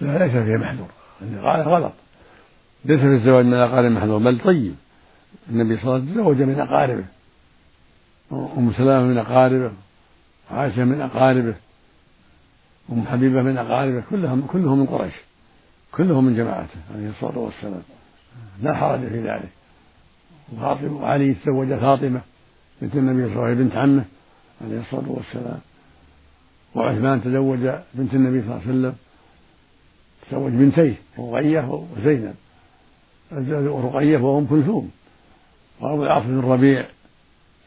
لا 0.00 0.18
ليس 0.18 0.32
فيه 0.32 0.56
محذور. 0.56 0.88
قال 1.20 1.62
غلط. 1.62 1.92
ليس 2.84 3.00
في 3.00 3.06
الزواج 3.06 3.44
من 3.44 3.54
الأقارب 3.54 3.90
محذور 3.90 4.18
بل 4.18 4.40
طيب. 4.40 4.74
النبي 5.50 5.76
صلى 5.76 5.82
الله 5.82 5.94
عليه 5.94 6.04
وسلم 6.04 6.14
تزوج 6.14 6.42
من 6.42 6.60
أقاربه 6.60 7.04
أم 8.32 8.72
سلامة 8.72 9.06
من 9.06 9.18
أقاربه 9.18 9.72
عائشة 10.50 10.84
من 10.84 11.00
أقاربه 11.00 11.54
أم 12.92 13.06
حبيبة 13.06 13.42
من 13.42 13.58
أقاربه 13.58 14.02
كلهم 14.10 14.46
كلهم 14.46 14.78
من 14.78 14.86
قريش. 14.86 15.14
كلهم 15.92 16.24
من 16.24 16.36
جماعته 16.36 16.78
عليه 16.94 17.08
الصلاة 17.08 17.38
والسلام. 17.38 17.82
لا 18.62 18.74
حرج 18.74 19.00
في 19.00 19.20
ذلك. 19.20 19.48
وفاطمة 20.52 21.02
وعلي 21.02 21.34
تزوج 21.34 21.74
فاطمة 21.74 22.20
بنت 22.82 22.96
النبي 22.96 23.24
صلى 23.24 23.32
الله 23.32 23.44
عليه 23.44 23.54
وسلم 23.54 23.68
بنت 23.68 23.76
عمه 23.76 24.04
عليه 24.64 24.80
الصلاة 24.80 25.10
والسلام. 25.10 25.60
وعثمان 26.74 27.22
تزوج 27.22 27.70
بنت 27.94 28.14
النبي 28.14 28.42
صلى 28.42 28.50
الله 28.50 28.60
عليه 28.60 28.70
وسلم. 28.70 28.94
تزوج 30.30 30.52
بنتيه 30.52 30.94
رقية 31.18 31.86
وزينب. 31.96 32.34
رقية 33.32 34.16
وأم 34.18 34.46
كلثوم. 34.46 34.90
وأبو 35.80 36.04
العاص 36.04 36.22
بن 36.22 36.38
الربيع 36.38 36.86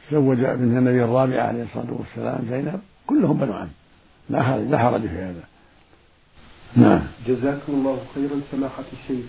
تزوج 0.10 0.38
بنت 0.38 0.78
النبي 0.78 1.04
الرابعة 1.04 1.48
عليه 1.48 1.64
الصلاة 1.64 1.94
والسلام 1.94 2.48
زينب. 2.50 2.80
كلهم 3.08 3.38
بنو 3.38 3.54
عم. 3.54 3.68
لا 4.30 4.58
لا 4.58 4.78
حرج 4.78 5.02
في 5.02 5.08
هذا. 5.08 5.44
نعم. 6.76 7.02
جزاكم 7.28 7.74
الله 7.74 7.98
خيرا 8.16 8.42
سماحة 8.52 8.84
الشيخ. 8.94 9.26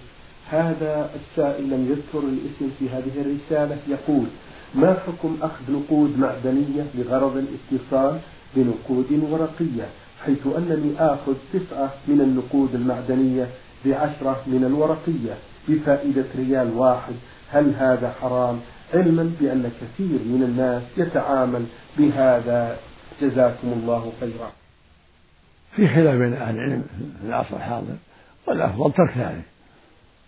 هذا 0.50 1.10
السائل 1.14 1.70
لم 1.70 1.86
يذكر 1.90 2.28
الاسم 2.28 2.70
في 2.78 2.88
هذه 2.88 3.12
الرسالة 3.20 3.78
يقول 3.88 4.26
ما 4.74 4.96
حكم 5.06 5.36
أخذ 5.42 5.72
نقود 5.72 6.18
معدنية 6.18 6.86
لغرض 6.94 7.36
الاتصال 7.36 8.18
بنقود 8.56 9.28
ورقية 9.30 9.88
حيث 10.24 10.46
أنني 10.46 10.92
آخذ 10.98 11.34
تسعة 11.52 11.90
من 12.08 12.20
النقود 12.20 12.74
المعدنية 12.74 13.48
بعشرة 13.84 14.42
من 14.46 14.64
الورقية 14.64 15.34
بفائدة 15.68 16.24
ريال 16.36 16.76
واحد؟ 16.76 17.14
هل 17.50 17.74
هذا 17.74 18.14
حرام؟ 18.20 18.60
علما 18.94 19.32
بأن 19.40 19.70
كثير 19.80 20.18
من 20.24 20.42
الناس 20.42 20.82
يتعامل 20.96 21.64
بهذا. 21.98 22.76
جزاكم 23.22 23.72
الله 23.72 24.12
خيرا. 24.20 24.52
في 25.76 25.88
خلاف 25.88 26.14
بين 26.14 26.32
أهل 26.32 26.54
العلم 26.54 26.84
في 27.20 27.28
العصر 27.28 27.56
الحاضر 27.56 27.96
والأفضل 28.46 28.92
ترك 28.92 29.18
ذلك. 29.18 29.42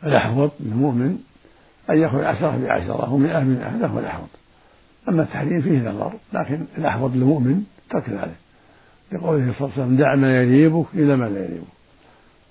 الأحوط 0.04 0.50
للمؤمن 0.61 1.18
أن 1.90 1.99
يأخذ 1.99 2.25
عشرة 2.25 2.59
بعشرة 2.62 3.12
ومئة 3.12 3.38
بمئة 3.38 3.68
هذا 3.68 3.87
هو 3.87 3.99
الأحوط. 3.99 4.28
أما 5.09 5.23
التحريم 5.23 5.61
فيه 5.61 5.78
نظر 5.78 6.12
لكن 6.32 6.64
الأحوط 6.78 7.11
للمؤمن 7.11 7.64
ترك 7.90 8.11
ذلك. 8.11 8.37
لقوله 9.12 9.52
صلى 9.52 9.68
الله 9.68 9.73
عليه 9.75 9.85
وسلم 9.85 9.97
دع 9.97 10.14
ما 10.14 10.37
يريبك 10.37 10.87
إلى 10.94 11.16
ما 11.16 11.25
لا 11.25 11.44
يريبك. 11.44 11.64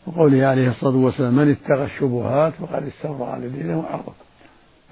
وقوله 0.07 0.45
عليه 0.45 0.69
الصلاة 0.69 0.95
والسلام 0.95 1.35
من 1.35 1.51
اتقى 1.51 1.83
الشبهات 1.83 2.53
فقد 2.53 2.83
استبرأ 2.83 3.37
لدينه 3.37 3.79
وعرضه. 3.79 4.13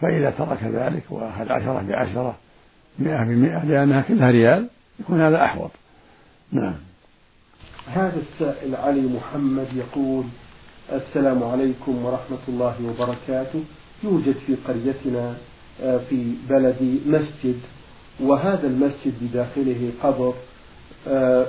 فإذا 0.01 0.30
ترك 0.30 0.63
ذلك 0.63 1.04
وأخذ 1.10 1.51
عشرة 1.51 1.86
بعشرة 1.88 2.36
مئة 3.00 3.24
بمئة 3.24 3.66
لأنها 3.66 4.01
كلها 4.01 4.32
ريال 4.32 4.70
يكون 5.00 5.22
هذا 5.22 5.46
أحوط. 5.46 5.72
نعم. 6.51 6.87
هذا 7.88 8.22
السائل 8.22 8.75
علي 8.75 9.01
محمد 9.01 9.67
يقول 9.75 10.24
السلام 10.91 11.44
عليكم 11.44 12.06
ورحمة 12.06 12.44
الله 12.48 12.75
وبركاته. 12.89 13.63
يوجد 14.03 14.36
في 14.48 14.56
قريتنا 14.67 15.36
آه، 15.84 15.98
في 16.10 16.34
بلدي 16.50 17.00
مسجد 17.06 17.60
وهذا 18.20 18.67
المسجد 18.67 19.13
بداخله 19.22 19.91
قبر 20.03 20.34
آه، 21.08 21.46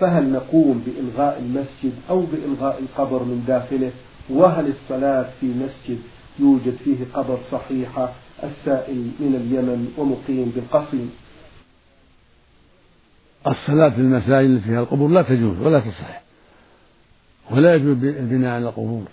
فهل 0.00 0.32
نقوم 0.32 0.84
بإلغاء 0.86 1.38
المسجد 1.38 1.92
أو 2.10 2.20
بإلغاء 2.20 2.78
القبر 2.78 3.22
من 3.22 3.44
داخله؟ 3.46 3.90
وهل 4.30 4.66
الصلاة 4.68 5.28
في 5.40 5.46
مسجد 5.46 5.98
يوجد 6.38 6.76
فيه 6.84 6.96
قبر 7.14 7.38
صحيحة؟ 7.50 8.12
السائل 8.44 8.96
من 8.96 9.34
اليمن 9.34 9.92
ومقيم 9.98 10.52
بالقصيم. 10.56 11.10
الصلاة 13.50 13.88
في 13.88 13.96
المساجد 13.96 14.50
التي 14.50 14.64
فيها 14.64 14.80
القبور 14.80 15.10
لا 15.10 15.22
تجوز 15.22 15.58
ولا 15.58 15.80
تصح. 15.80 16.20
ولا 17.50 17.74
يجوز 17.74 18.04
البناء 18.04 18.50
على 18.50 18.68
القبور. 18.68 19.04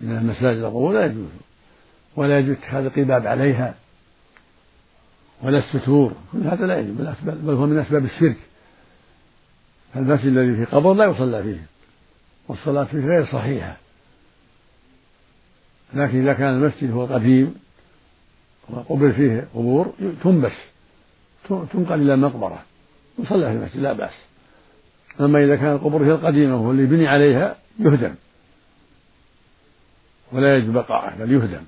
من 0.00 0.16
المساجد 0.16 0.58
القبور 0.58 0.94
لا 0.94 1.06
يجوز. 1.06 1.28
ولا 2.16 2.38
يجوز 2.38 2.56
اتخاذ 2.56 2.84
القباب 2.84 3.26
عليها. 3.26 3.74
ولا 5.42 5.58
الستور. 5.58 6.12
كل 6.32 6.46
هذا 6.46 6.66
لا 6.66 6.80
يجوز. 6.80 6.96
بل 7.22 7.54
هو 7.54 7.66
من 7.66 7.78
أسباب 7.78 8.04
الشرك. 8.04 8.36
فالمسجد 9.94 10.26
الذي 10.26 10.56
فيه 10.56 10.76
قبر 10.76 10.94
لا 10.94 11.04
يصلى 11.04 11.42
فيه. 11.42 11.66
والصلاة 12.48 12.84
فيه 12.84 12.98
غير 12.98 13.26
صحيحة. 13.26 13.76
لكن 15.94 16.22
إذا 16.22 16.32
كان 16.32 16.54
المسجد 16.54 16.90
هو 16.90 17.06
قديم 17.06 17.54
وقبر 18.70 19.12
فيه 19.12 19.48
قبور 19.54 19.92
تنبش. 20.24 20.52
تنقل 21.48 22.02
إلى 22.02 22.14
المقبرة 22.14 22.62
يصلى 23.18 23.46
في 23.46 23.52
المسجد 23.52 23.80
لا 23.80 23.92
بأس. 23.92 24.14
أما 25.20 25.44
إذا 25.44 25.56
كان 25.56 25.72
القبور 25.72 26.04
هي 26.04 26.12
القديمة 26.12 26.56
وهو 26.56 26.70
اللي 26.70 26.86
بني 26.86 27.08
عليها 27.08 27.56
يهدم. 27.78 28.14
ولا 30.32 30.56
يجب 30.56 30.72
بقاءه 30.72 31.14
بل 31.18 31.32
يهدم. 31.32 31.62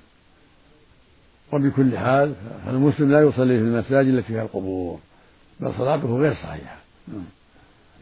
وبكل 1.53 1.97
حال 1.97 2.33
فالمسلم 2.65 3.11
لا 3.11 3.21
يصلي 3.21 3.57
في 3.57 3.63
المساجد 3.63 4.07
التي 4.07 4.27
فيها 4.27 4.43
القبور 4.43 4.99
بل 5.59 5.73
صلاته 5.77 6.17
غير 6.17 6.33
صحيحة. 6.33 6.77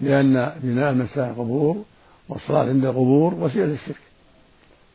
لأن 0.01 0.51
بناء 0.63 0.91
المساجد 0.91 1.29
القبور 1.29 1.83
والصلاة 2.29 2.63
عند 2.63 2.85
القبور 2.85 3.33
وسيلة 3.33 3.73
الشرك 3.73 4.01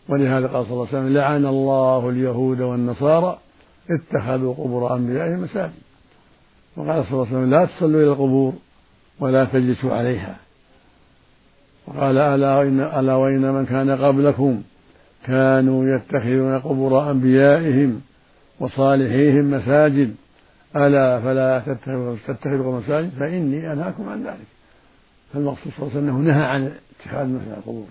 ولهذا 0.09 0.47
قال 0.47 0.64
صلى 0.64 0.73
الله 0.73 0.87
عليه 0.88 0.99
وسلم 0.99 1.14
لعن 1.14 1.47
الله 1.47 2.11
اليهود 2.11 2.61
والنصارى 2.61 3.38
اتخذوا 3.90 4.54
قبور 4.54 4.97
أنبيائهم 4.97 5.42
مساجد. 5.42 5.73
وقال 6.81 7.05
صلى 7.05 7.13
الله 7.13 7.27
عليه 7.27 7.37
وسلم 7.37 7.51
لا 7.51 7.65
تصلوا 7.65 8.03
إلى 8.03 8.13
القبور 8.13 8.53
ولا 9.21 9.45
تجلسوا 9.45 9.95
عليها. 9.95 10.37
وقال 11.87 12.19
ألا 12.19 12.57
وإن, 12.57 12.81
ألا 12.81 13.15
وإن 13.15 13.53
من 13.53 13.67
كان 13.67 13.91
قبلكم 13.91 14.63
كانوا 15.27 15.97
يتخذون 15.97 16.59
قبور 16.59 17.11
أنبيائهم 17.11 18.01
وصالحيهم 18.61 19.51
مساجد. 19.51 20.15
ألا 20.77 21.21
فلا 21.21 21.63
تتخذوا 22.27 22.79
مساجد 22.79 23.11
فإني 23.19 23.73
أنهاكم 23.73 24.09
عن 24.09 24.23
ذلك. 24.23 24.49
فالمقصود 25.33 25.73
صلى 25.73 25.89
الله 25.89 25.97
عليه 25.97 26.01
وسلم 26.01 26.17
أنه 26.17 26.33
نهى 26.33 26.45
عن 26.45 26.73
اتخاذ 27.01 27.27
مثل 27.27 27.59
القبور 27.59 27.87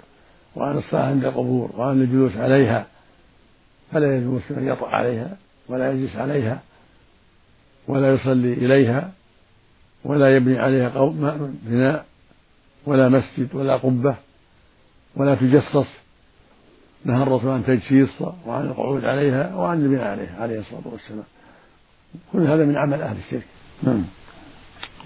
وعن 0.56 0.78
الصلاة 0.78 1.06
عند 1.06 1.26
القبور 1.26 1.72
وعن 1.78 2.02
الجلوس 2.02 2.38
عليها. 2.38 2.86
فلا 3.92 4.18
يجوز 4.18 4.42
أن 4.58 4.68
يطأ 4.68 4.88
عليها 4.88 5.38
ولا 5.68 5.92
يجلس 5.92 6.16
عليها. 6.16 6.60
ولا 7.88 8.14
يصلي 8.14 8.54
إليها 8.54 9.12
ولا 10.04 10.36
يبني 10.36 10.60
عليها 10.60 10.90
قوم 10.90 11.58
بناء 11.64 12.06
ولا 12.86 13.10
مسجد 13.10 13.56
ولا 13.56 13.78
قبة 13.78 14.16
ولا 15.16 15.36
تجصص 15.36 15.88
نهى 17.06 17.24
الرسول 17.24 17.50
عن 17.50 17.66
تجسيص 17.66 18.22
وعن 18.46 18.66
القعود 18.66 19.06
عليها 19.06 19.56
وعن 19.56 19.82
البناء 19.82 20.08
عليها 20.08 20.42
عليه 20.42 20.60
الصلاة 20.60 20.82
والسلام. 20.86 21.24
كل 22.34 22.42
هذا 22.42 22.66
من 22.66 22.78
عمل 22.78 23.02
أهل 23.02 23.18
الشرك. 23.18 23.46
نعم. 23.84 24.04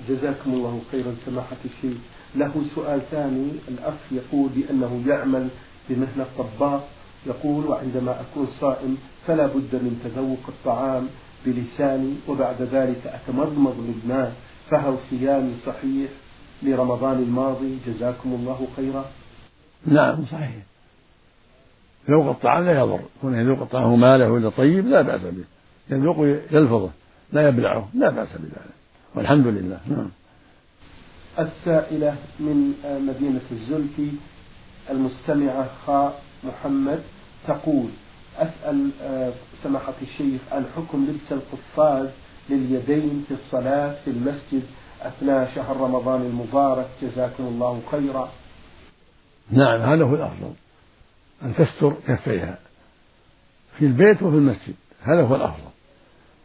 جزاكم 0.09 0.53
الله 0.53 0.81
خيرا 0.91 1.15
سماحة 1.25 1.57
الشيخ. 1.65 1.97
له 2.35 2.65
سؤال 2.75 3.01
ثاني. 3.11 3.51
الأخ 3.67 3.93
يقول 4.11 4.49
بأنه 4.49 5.03
يعمل 5.07 5.47
بمهنة 5.89 6.25
طباخ 6.37 6.81
يقول 7.25 7.65
وعندما 7.65 8.21
أكون 8.21 8.47
صائم 8.59 8.97
فلا 9.27 9.47
بد 9.47 9.75
من 9.75 10.01
تذوق 10.03 10.43
الطعام 10.47 11.07
بلساني 11.45 12.13
وبعد 12.27 12.61
ذلك 12.61 13.07
أتمضمض 13.07 13.75
بالماء 13.77 14.33
فهل 14.69 14.97
صيامي 15.09 15.53
صحيح 15.65 16.09
لرمضان 16.63 17.17
الماضي. 17.17 17.77
جزاكم 17.87 18.33
الله 18.33 18.67
خيرا. 18.75 19.05
نعم 19.85 20.25
صحيح. 20.25 20.63
ذوق 22.09 22.29
الطعام 22.29 22.65
لا 22.65 22.79
يضر. 22.79 22.99
كونه 23.21 23.41
يذوق 23.41 23.61
الطعام 23.61 23.99
ماله 23.99 24.31
ولا 24.31 24.49
طيب 24.49 24.87
لا 24.87 25.01
بأس 25.01 25.21
به. 25.21 25.43
يذوق 25.89 26.17
يلفظه 26.51 26.89
لا 27.31 27.47
يبلعه 27.47 27.89
لا 27.93 28.09
بأس 28.09 28.29
بذلك. 28.33 28.73
والحمد 29.15 29.47
لله. 29.47 29.79
نعم. 29.87 30.09
السائلة 31.39 32.15
من 32.39 32.73
مدينة 32.85 33.41
الزلفي 33.51 34.09
المستمعة 34.89 35.69
خاء 35.85 36.21
محمد 36.43 36.99
تقول 37.47 37.89
أسأل 38.37 38.89
آه، 39.01 39.33
سماحة 39.63 39.93
الشيخ 40.01 40.41
عن 40.51 40.65
حكم 40.75 41.05
لبس 41.05 41.31
القفاز 41.31 42.09
لليدين 42.49 43.25
في 43.27 43.33
الصلاة 43.33 43.95
في 44.05 44.11
المسجد 44.11 44.63
أثناء 45.01 45.51
شهر 45.55 45.77
رمضان 45.77 46.21
المبارك. 46.21 46.87
جزاكم 47.01 47.43
الله 47.43 47.81
خيرا. 47.91 48.29
نعم 49.51 49.81
هذا 49.81 50.03
هو 50.03 50.15
الأفضل 50.15 50.53
أن 51.43 51.55
تستر 51.55 51.93
كفيها 52.07 52.57
في 53.77 53.85
البيت 53.85 54.23
وفي 54.23 54.35
المسجد 54.35 54.73
هذا 55.03 55.21
هو 55.21 55.35
الأفضل. 55.35 55.71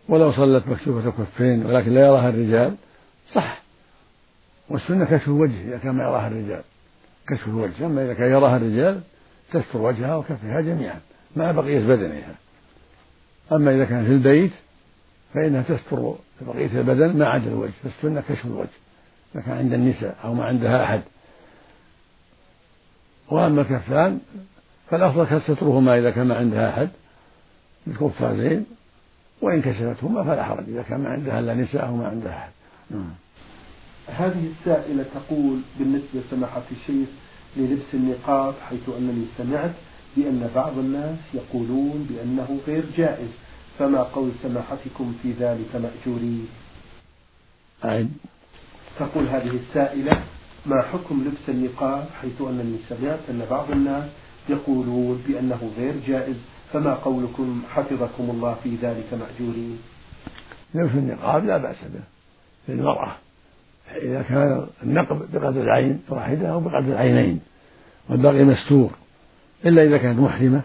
ولو 0.08 0.32
صلت 0.32 0.66
مكشوفة 0.66 1.10
كفين 1.10 1.66
ولكن 1.66 1.94
لا 1.94 2.00
يراها 2.00 2.28
الرجال 2.28 2.74
صح. 3.34 3.62
والسنة 4.70 5.04
كشف 5.04 5.28
الوجه 5.28 5.68
إذا 5.68 5.78
كان 5.78 5.94
ما 5.94 6.02
يراها 6.02 6.28
الرجال 6.28 6.62
كشف 7.28 7.48
الوجه. 7.48 7.86
أما 7.86 8.04
إذا 8.04 8.14
كان 8.14 8.30
يراها 8.30 8.56
الرجال 8.56 9.00
تستر 9.52 9.78
وجهها 9.78 10.16
وكفها 10.16 10.60
جميعا. 10.60 11.00
مع 11.36 11.52
بقية 11.52 11.78
بدنها. 11.78 12.34
أما 13.52 13.74
إذا 13.74 13.84
كان 13.84 14.04
في 14.04 14.12
البيت 14.12 14.52
فإنها 15.34 15.62
تستر 15.62 16.14
بقية 16.40 16.80
البدن 16.80 17.18
ما 17.18 17.28
عدا 17.28 17.50
الوجه 17.50 17.72
فالسنة 17.82 18.22
كشف 18.28 18.46
الوجه 18.46 18.68
إذا 19.34 19.42
كان 19.42 19.56
عند 19.56 19.72
النساء 19.72 20.16
أو 20.24 20.34
ما 20.34 20.44
عندها 20.44 20.84
أحد. 20.84 21.00
وأما 23.30 23.62
الكفان 23.62 24.20
فالأفضل 24.90 25.40
سترهما 25.40 25.98
إذا 25.98 26.10
كان 26.10 26.26
ما 26.26 26.36
عندها 26.36 26.70
أحد 26.70 26.88
بالقفازين 27.86 28.66
وإن 29.42 29.62
كشفتهما 29.62 30.24
فلا 30.24 30.44
حرج 30.44 30.64
إذا 30.68 30.82
كان 30.82 31.00
ما 31.00 31.08
عندها 31.08 31.40
إلا 31.40 31.54
نساء 31.54 31.86
أو 31.86 31.96
ما 31.96 32.08
عندها 32.08 32.38
أحد. 32.38 32.50
نعم. 32.90 33.10
هذه 34.06 34.50
السائلة 34.60 35.04
تقول 35.14 35.60
بالنسبة 35.78 36.20
سماحة 36.30 36.62
الشيخ 36.72 37.08
للبس 37.56 37.94
النقاب 37.94 38.54
حيث 38.68 38.88
أنني 38.98 39.24
سمعت 39.38 39.70
بأن 40.16 40.50
بعض 40.54 40.78
الناس 40.78 41.18
يقولون 41.34 42.06
بأنه 42.10 42.60
غير 42.66 42.84
جائز. 42.96 43.28
فما 43.78 44.02
قول 44.02 44.30
سماحتكم 44.42 45.14
في 45.22 45.32
ذلك 45.32 45.76
مأجورين 45.76 46.48
أعد 47.84 48.10
تقول 48.98 49.26
هذه 49.28 49.50
السائلة 49.50 50.22
ما 50.66 50.82
حكم 50.82 51.24
لبس 51.24 51.48
النقاب 51.48 52.06
حيث 52.20 52.40
أنني 52.40 52.78
سمعت 52.88 53.18
أن 53.30 53.46
بعض 53.50 53.70
الناس 53.70 54.04
يقولون 54.48 55.22
بأنه 55.28 55.70
غير 55.78 55.94
جائز؟ 56.06 56.36
فما 56.72 56.94
قولكم 56.94 57.62
حفظكم 57.70 58.30
الله 58.30 58.56
في 58.62 58.76
ذلك 58.76 59.14
مأجورين 59.14 59.78
لبس 60.74 60.94
النقاب 60.94 61.44
لا 61.44 61.56
بأس 61.56 61.76
به. 61.84 62.00
للمرأة 62.68 63.12
إذا 63.96 64.22
كان 64.22 64.66
النقب 64.82 65.32
بقدر 65.32 65.62
العين 65.62 66.00
واحدة 66.08 66.48
أو 66.48 66.60
بقدر 66.60 66.92
العينين. 66.92 67.40
والباقي 68.08 68.44
مستور. 68.44 68.90
إلا 69.66 69.82
إذا 69.82 69.98
كانت 69.98 70.18
محرمة 70.18 70.62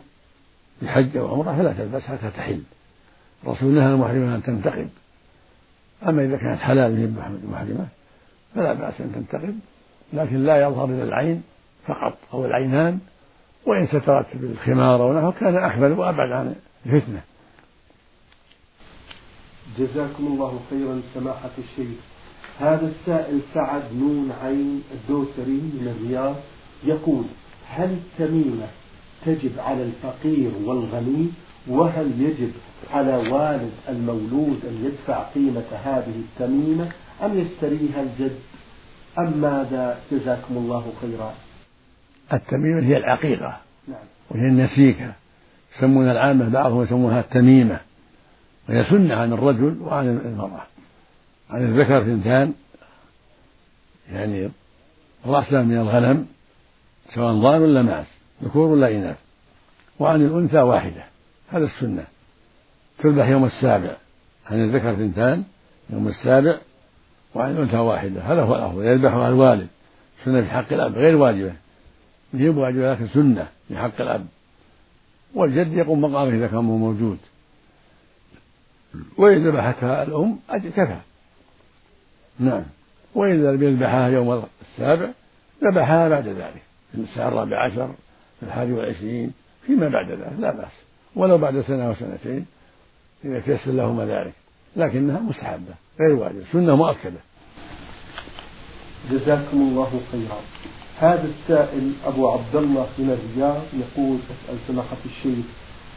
بحج 0.82 1.18
أو 1.18 1.34
عمرة 1.34 1.58
فلا 1.58 1.74
تلبس 1.74 2.02
حتى 2.02 2.30
تحل. 2.30 2.62
الرسول 3.44 3.74
نهى 3.74 3.88
المحرمة 3.88 4.36
أن 4.36 4.44
تنتقب 4.44 4.90
أما 6.08 6.26
إذا 6.26 6.38
كانت 6.38 6.60
حلال 6.60 7.14
محرمة 7.52 7.88
فلا 8.56 8.74
بأس 8.74 9.02
أن 9.02 9.12
تنتقب 9.16 9.60
لكن 10.14 10.44
لا 10.44 10.62
يظهر 10.62 10.86
إلى 10.86 11.04
العين 11.04 11.44
فقط 11.88 12.18
أو 12.34 12.46
العينان 12.46 13.00
وإن 13.66 13.88
سترت 13.88 14.26
بالخمار 14.34 15.04
أو 15.04 15.20
نحو 15.20 15.32
كان 15.32 15.58
أحمل 15.58 15.92
وأبعد 15.92 16.32
عن 16.32 16.56
الفتنة. 16.86 17.22
جزاكم 19.78 20.28
الله 20.28 20.60
خيرا 20.70 21.02
سماحة 21.14 21.52
الشيخ. 21.58 21.98
هذا 22.60 22.88
السائل 22.88 23.40
سعد 23.54 23.84
نون 23.94 24.32
عين 24.44 24.84
الدوسري 24.92 25.62
من 25.74 25.96
الرياض 25.98 26.36
يقول 26.84 27.26
هل 27.70 27.90
التميمة 27.90 28.68
تجب 29.26 29.60
على 29.60 29.84
الفقير 29.84 30.52
والغني 30.64 31.28
وهل 31.68 32.22
يجب 32.22 32.52
على 32.94 33.16
والد 33.16 33.72
المولود 33.90 34.60
أن 34.66 34.86
يدفع 34.86 35.24
قيمة 35.24 35.64
هذه 35.84 36.14
التميمة 36.16 36.92
أم 37.24 37.40
يشتريها 37.40 38.02
الجد؟ 38.02 38.40
أم 39.20 39.38
ماذا 39.38 40.00
جزاكم 40.12 40.58
الله 40.58 40.94
خيرا؟ 41.02 41.34
التميمة 42.34 42.88
هي 42.88 42.98
العقيقة 42.98 43.58
نعم. 43.88 43.98
وهي 44.32 44.48
النسيكة. 44.48 45.14
يسمون 45.78 46.12
العامة 46.12 46.50
بعضهم 46.50 46.84
يسمونها 46.84 47.20
التميمة 47.20 47.80
وهي 48.70 48.84
سنة 48.84 49.16
عن 49.16 49.34
الرجل 49.34 49.78
وعن 49.82 50.08
المرأة. 50.08 50.64
عن 51.50 51.66
الذكر 51.66 52.02
اثنتان 52.02 52.54
يعني 54.12 54.50
رأسان 55.26 55.68
من 55.68 55.78
الغنم 55.78 56.26
سواء 57.14 57.34
ضان 57.34 57.62
ولا 57.62 57.82
معز 57.82 58.13
ذكور 58.44 58.68
ولا 58.68 58.92
إناث؟ 58.92 59.18
وعن 60.00 60.22
الأنثى 60.22 60.58
واحدة 60.58 61.04
هذا 61.50 61.66
السنة. 61.66 62.06
تذبح 63.00 63.28
يوم 63.28 63.46
السابع 63.46 63.96
عن 64.46 64.64
الذكر 64.64 64.94
اثنتان 64.94 65.44
يوم 65.90 66.08
السابع 66.08 66.58
وعن 67.36 67.52
الأنثى 67.52 67.78
واحدة 67.78 68.22
هذا 68.22 68.42
هو 68.42 68.56
الأفضل. 68.56 68.86
يذبحها 68.86 69.30
الوالد 69.30 69.68
سنة 70.26 70.42
في 70.42 70.50
حق 70.50 70.74
الأب 70.74 70.96
غير 70.96 71.16
واجبة. 71.16 71.54
هي 72.34 72.50
واجبة 72.50 72.94
لكن 72.94 73.08
سنة 73.08 73.48
في 73.68 73.78
حق 73.78 74.02
الأب. 74.02 74.26
والجد 75.36 75.74
يقوم 75.74 76.02
مقامه 76.02 76.36
إذا 76.36 76.48
كان 76.48 76.60
موجود. 76.60 77.18
وإن 79.18 79.48
ذبحتها 79.48 80.04
الأم 80.04 80.40
كفى. 80.50 80.98
نعم. 82.40 82.64
وإذا 83.16 83.52
لم 83.52 83.64
يذبحها 83.64 84.08
يوم 84.08 84.44
السابع 84.62 85.10
ذبحها 85.64 86.10
بعد 86.10 86.28
ذلك 86.28 86.62
في 86.92 87.02
الساعة 87.02 87.28
الرابعة 87.28 87.66
عشر. 87.66 87.90
في 88.44 88.50
الحادي 88.50 88.74
والعشرين 88.74 89.32
فيما 89.66 89.90
بعد 89.90 90.12
ذلك 90.12 90.40
لا 90.40 90.52
بأس. 90.52 90.72
ولو 91.16 91.38
بعد 91.38 91.62
سنة 91.62 91.88
أو 91.88 91.94
سنتين 91.94 92.46
إذا 93.26 93.40
تيسر 93.40 93.72
لهما 93.72 94.06
ذلك. 94.06 94.34
لكنها 94.76 95.20
مستحبة 95.20 95.74
غير 96.02 96.16
واجبة 96.16 96.44
سنة 96.52 96.76
مؤكدة. 96.76 97.20
جزاكم 99.12 99.58
الله 99.62 100.02
خيرا. 100.12 100.40
هذا 101.00 101.28
السائل 101.28 101.92
أبو 102.06 102.30
عبد 102.30 102.56
الله 102.56 102.88
من 102.98 103.10
الرياض 103.10 103.62
يقول 103.74 104.18
أسأل 104.18 104.58
سماحة 104.68 104.98
الشيخ 105.06 105.46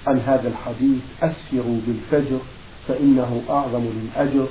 عن 0.06 0.18
هذا 0.18 0.48
الحديث 0.48 1.02
أسفروا 1.22 1.80
بالفجر 1.86 2.38
فإنه 2.88 3.42
أعظم 3.50 3.84
للأجر 3.84 4.46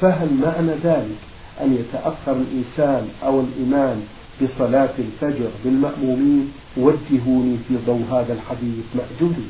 فهل 0.00 0.34
معنى 0.34 0.72
ذلك 0.72 1.18
أن 1.60 1.74
يتأخر 1.74 2.32
الإنسان 2.32 3.08
أو 3.24 3.40
الإمام 3.40 4.02
بصلاة 4.42 4.94
الفجر 4.98 5.50
بالمأمومين 5.64 6.52
وجهوني 6.76 7.58
في 7.68 7.76
ضوء 7.86 8.04
هذا 8.10 8.32
الحديث 8.32 8.84
مأجوري 8.94 9.48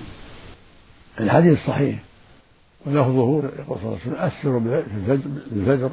الحديث 1.21 1.59
صحيح 1.67 1.99
ولفظه 2.87 3.39
يقول 3.39 3.43
صلى 3.67 3.77
الله 3.77 3.89
عليه 3.89 3.97
وسلم 3.97 4.15
أسروا 4.15 4.61
بالفجر 5.51 5.91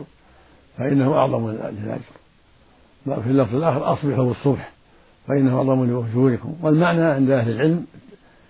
فإنه 0.78 1.14
أعظم 1.14 1.50
للأجر 1.50 2.00
في 3.06 3.30
اللفظ 3.30 3.56
الآخر 3.56 3.94
أصبحوا 3.94 4.26
بالصبح 4.26 4.72
فإنه 5.28 5.58
أعظم 5.58 5.86
لأجوركم 5.86 6.56
والمعنى 6.62 7.04
عند 7.04 7.30
أهل 7.30 7.52
العلم 7.52 7.86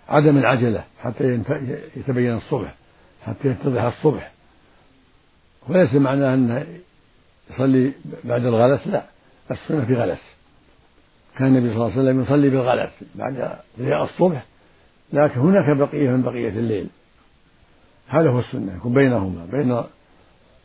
عدم 0.09 0.37
العجلة 0.37 0.83
حتى 1.01 1.39
يتبين 1.95 2.33
الصبح 2.33 2.73
حتى 3.25 3.47
يتضح 3.47 3.81
الصبح. 3.81 4.31
وليس 5.69 5.93
معناه 5.93 6.33
أن 6.33 6.65
يصلي 7.51 7.91
بعد 8.23 8.45
الغلس 8.45 8.87
لا 8.87 9.05
السنة 9.51 9.85
في 9.85 9.95
غلس. 9.95 10.32
كان 11.37 11.47
النبي 11.47 11.67
صلى 11.67 11.75
الله 11.75 11.91
عليه 11.91 12.01
وسلم 12.01 12.21
يصلي 12.21 12.49
بالغلس 12.49 12.91
بعد 13.15 13.57
ضياء 13.79 14.03
الصبح 14.03 14.45
لكن 15.13 15.39
هناك 15.39 15.77
بقية 15.77 16.09
من 16.09 16.21
بقية 16.21 16.49
الليل. 16.49 16.87
هذا 18.07 18.29
هو 18.29 18.39
السنة 18.39 18.75
يكون 18.75 18.93
بينهما 18.93 19.45
بين 19.51 19.83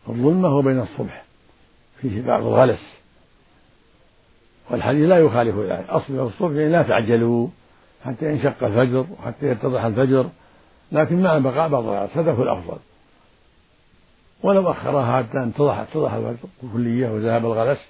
الظلمة 0.09 0.57
وبين 0.57 0.81
الصبح. 0.81 1.25
فيه 2.01 2.23
بعض 2.23 2.47
الغلس. 2.47 2.99
والحديث 4.71 5.09
لا 5.09 5.19
يخالف 5.19 5.57
ذلك. 5.57 5.91
أصبحوا 5.91 6.27
الصبح 6.27 6.57
يعني 6.57 6.73
لا 6.73 6.83
تعجلوا 6.83 7.49
حتى 8.05 8.33
ينشق 8.33 8.65
الفجر 8.65 9.07
وحتى 9.19 9.47
يتضح 9.47 9.85
الفجر 9.85 10.29
لكن 10.93 11.23
مع 11.23 11.39
بقاء 11.39 11.69
بعض 11.69 11.85
الغلس. 11.85 12.17
هذا 12.17 12.33
هو 12.33 12.43
الأفضل. 12.43 12.79
ولو 14.43 14.71
أخرها 14.71 15.23
حتى 15.23 15.39
أن 15.39 15.55
تضح 15.55 15.85
تضح 15.95 16.13
الفجر 16.13 16.49
كلية 16.73 17.09
وذهب 17.09 17.47
الغلس 17.47 17.81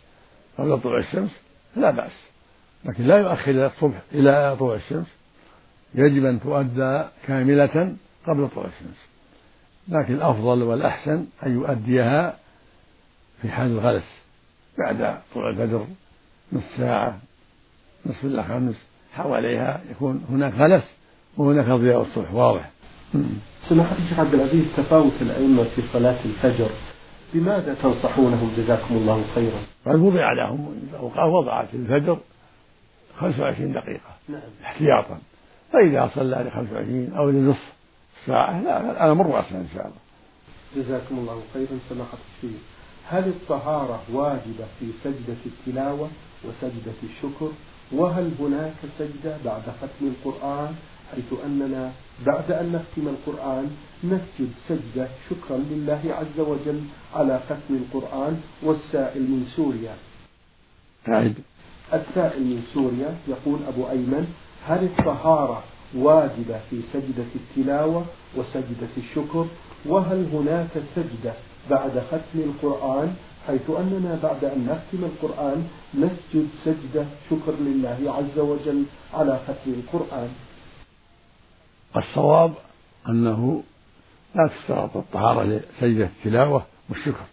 قبل 0.58 0.80
طلوع 0.80 0.98
الشمس 0.98 1.30
لا 1.76 1.90
بأس. 1.90 2.28
لكن 2.84 3.04
لا 3.04 3.16
يؤخر 3.16 3.50
إلى 3.50 3.66
الصبح 3.66 4.02
إلى 4.12 4.56
طلوع 4.58 4.74
الشمس. 4.74 5.06
يجب 5.94 6.24
أن 6.24 6.40
تؤدى 6.40 7.04
كاملة 7.26 7.96
قبل 8.26 8.48
طلوع 8.48 8.66
الشمس. 8.66 9.08
لكن 9.88 10.14
الأفضل 10.14 10.62
والأحسن 10.62 11.26
أن 11.46 11.54
يؤديها 11.54 12.36
في 13.42 13.48
حال 13.48 13.66
الغلس 13.66 14.22
بعد 14.78 15.18
طلوع 15.34 15.50
الفجر 15.50 15.86
نصف 16.52 16.76
ساعة 16.76 17.18
نصف 18.06 18.24
إلا 18.24 18.42
خمس 18.42 18.74
حواليها 19.12 19.80
يكون 19.90 20.24
هناك 20.30 20.54
غلس 20.54 20.84
وهناك 21.36 21.66
ضياء 21.66 22.02
الصبح 22.02 22.34
واضح. 22.34 22.70
سماحة 23.68 23.96
الشيخ 23.96 24.20
عبد 24.20 24.34
العزيز 24.34 24.64
تفاوت 24.76 25.12
الأئمة 25.20 25.64
في 25.64 25.82
صلاة 25.92 26.16
الفجر 26.24 26.70
بماذا 27.34 27.74
تنصحونهم؟ 27.82 28.50
جزاكم 28.56 28.94
الله 28.94 29.24
خيرا؟ 29.34 29.60
قد 29.86 29.94
وضع 29.94 30.32
لهم 30.32 30.80
الأوقات 30.90 31.32
وضعت 31.32 31.74
الفجر 31.74 32.18
25 33.20 33.72
دقيقة. 33.72 34.16
نعم. 34.28 34.40
احتياطا. 34.64 35.18
فإذا 35.72 36.10
صلى 36.14 36.36
ل 36.36 36.50
25 36.50 37.12
أو 37.12 37.30
لنصف 37.30 37.72
ساعة 38.26 38.62
لا 38.62 39.06
الأمر 39.06 39.26
واسع 39.26 39.56
إن 39.56 39.68
شاء 39.74 39.86
الله. 39.86 39.98
جزاكم 40.76 41.18
الله 41.18 41.42
خيرا 41.54 41.78
سماحة 41.88 42.18
الشيخ. 42.36 42.60
هل 43.08 43.28
الطهارة 43.28 44.02
واجبة 44.12 44.66
في 44.80 44.90
سجدة 45.04 45.36
التلاوة 45.46 46.08
وسجدة 46.44 46.98
الشكر؟ 47.02 47.50
وهل 47.92 48.32
هناك 48.40 48.74
سجدة 48.98 49.36
بعد 49.44 49.62
ختم 49.62 50.06
القرآن؟ 50.06 50.74
حيث 51.14 51.32
أننا 51.44 51.92
بعد 52.26 52.52
أن 52.52 52.72
نختم 52.72 53.08
القرآن 53.08 53.70
نسجد 54.04 54.52
سجدة 54.68 55.08
شكرا 55.30 55.56
لله 55.56 56.00
عز 56.04 56.40
وجل 56.40 56.80
على 57.14 57.40
ختم 57.48 57.74
القرآن 57.74 58.40
والسائل 58.62 59.22
من 59.22 59.46
سوريا. 59.56 59.94
أعد 61.08 61.34
السائل 61.92 62.42
من 62.42 62.62
سوريا 62.74 63.16
يقول 63.28 63.58
أبو 63.68 63.90
أيمن 63.90 64.34
هل 64.66 64.84
الطهارة 64.84 65.62
واجبة 65.94 66.60
في 66.70 66.80
سجدة 66.92 67.24
التلاوة 67.34 68.04
وسجدة 68.36 68.88
الشكر؟ 68.96 69.46
وهل 69.86 70.26
هناك 70.32 70.68
سجدة 70.96 71.32
بعد 71.70 72.02
ختم 72.10 72.38
القرآن؟ 72.38 73.14
حيث 73.46 73.70
أننا 73.70 74.18
بعد 74.22 74.44
أن 74.44 74.66
نختم 74.66 75.04
القرآن 75.04 75.68
نسجد 75.94 76.48
سجدة 76.64 77.06
شكر 77.30 77.52
لله 77.60 77.98
عز 78.16 78.38
وجل 78.38 78.84
على 79.14 79.40
ختم 79.46 79.72
القرآن. 79.72 80.28
الصواب 81.96 82.52
أنه 83.08 83.62
لا 84.34 84.48
تشترط 84.48 84.96
الطهارة 84.96 85.42
لسجدة 85.44 86.04
التلاوة 86.04 86.62
والشكر 86.88 87.24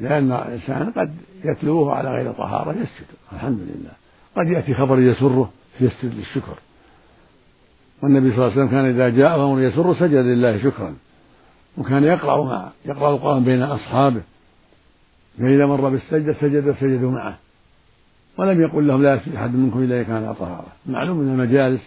لأن 0.00 0.32
الإنسان 0.32 0.90
قد 0.90 1.16
يتلوه 1.44 1.94
على 1.94 2.10
غير 2.10 2.32
طهارة 2.32 2.70
يسجد 2.70 3.06
الحمد 3.32 3.58
لله. 3.58 3.90
قد 4.36 4.48
يأتي 4.48 4.74
خبر 4.74 5.00
يسره 5.00 5.50
فيسجد 5.78 6.14
للشكر. 6.14 6.54
والنبي 8.02 8.30
صلى 8.30 8.38
الله 8.38 8.50
عليه 8.50 8.62
وسلم 8.62 8.68
كان 8.68 8.84
إذا 8.84 9.08
جاء 9.08 9.44
أمر 9.44 9.60
يسر 9.60 9.94
سجد 9.94 10.14
لله 10.14 10.62
شكرا. 10.62 10.94
وكان 11.78 12.04
يقرأ 12.04 12.44
مع 12.44 12.68
يقرأ 12.84 13.14
القرآن 13.14 13.44
بين 13.44 13.62
أصحابه. 13.62 14.22
فإذا 15.38 15.66
مر 15.66 15.88
بالسجدة 15.88 16.32
سجد 16.32 16.74
سجدوا 16.80 17.10
معه. 17.10 17.38
ولم 18.36 18.60
يقل 18.60 18.86
لهم 18.86 19.02
لا 19.02 19.14
يسجد 19.14 19.34
أحد 19.34 19.54
منكم 19.54 19.82
إلا 19.82 20.02
كان 20.02 20.34
طهارة. 20.34 20.66
معلوم 20.86 21.20
أن 21.20 21.28
المجالس 21.28 21.82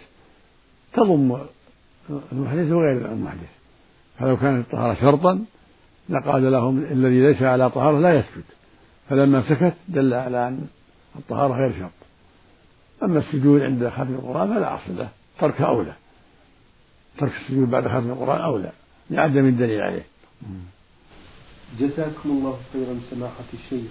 تضم 0.92 1.38
المحدث 2.32 2.72
وغير 2.72 3.12
المحدث. 3.12 3.50
فلو 4.18 4.36
كانت 4.36 4.66
الطهارة 4.66 4.94
شرطا 4.94 5.44
لقال 6.08 6.52
لهم 6.52 6.78
الذي 6.78 7.20
ليس 7.20 7.42
على 7.42 7.70
طهارة 7.70 7.98
لا 7.98 8.14
يسجد. 8.14 8.44
فلما 9.08 9.42
سكت 9.42 9.74
دل 9.88 10.14
على 10.14 10.48
أن 10.48 10.66
الطهارة 11.16 11.54
غير 11.54 11.72
شرط. 11.78 11.90
أما 13.02 13.18
السجود 13.18 13.60
عند 13.60 13.88
ختم 13.88 14.14
القرآن 14.14 14.54
فلا 14.54 14.74
أصل 14.74 14.96
له 14.96 15.08
ترك 15.40 15.60
أولى 15.60 15.92
ترك 17.18 17.32
السجود 17.40 17.70
بعد 17.70 17.88
ختم 17.88 18.10
القرآن 18.10 18.40
أولى 18.40 18.72
لعدم 19.10 19.46
الدليل 19.46 19.80
عليه. 19.80 20.06
جزاكم 21.80 22.30
الله 22.30 22.58
خيرا 22.72 23.00
سماحة 23.10 23.44
الشيخ. 23.54 23.90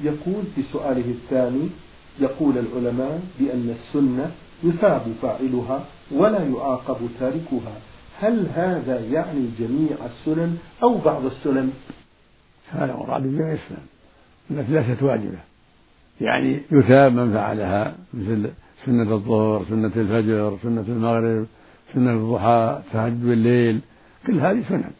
يقول 0.00 0.44
في 0.54 0.62
سؤاله 0.72 1.10
الثاني 1.10 1.68
يقول 2.20 2.58
العلماء 2.58 3.22
بأن 3.38 3.76
السنة 3.78 4.32
يثاب 4.64 5.14
فاعلها 5.22 5.84
ولا 6.12 6.44
يعاقب 6.44 7.08
تاركها. 7.20 7.76
هل 8.20 8.46
هذا 8.54 9.00
يعني 9.00 9.48
جميع 9.58 9.96
السنن 10.06 10.58
أو 10.82 10.98
بعض 10.98 11.24
السنن؟ 11.24 11.72
هذا 12.70 12.96
مراد 12.96 13.22
بجميع 13.22 13.52
السنن. 13.52 13.86
التي 14.50 14.72
ليست 14.72 15.02
واجبة. 15.02 15.38
يعني 16.20 16.60
يثاب 16.72 17.12
من 17.12 17.32
فعلها 17.32 17.94
مثل 18.14 18.50
سنة 18.86 19.14
الظهر 19.14 19.64
سنة 19.64 19.92
الفجر 19.96 20.58
سنة 20.62 20.84
المغرب 20.88 21.46
سنة 21.94 22.12
الضحى 22.12 22.80
تهجد 22.92 23.24
الليل 23.24 23.80
كل 24.26 24.40
هذه 24.40 24.62
سنن. 24.68 24.90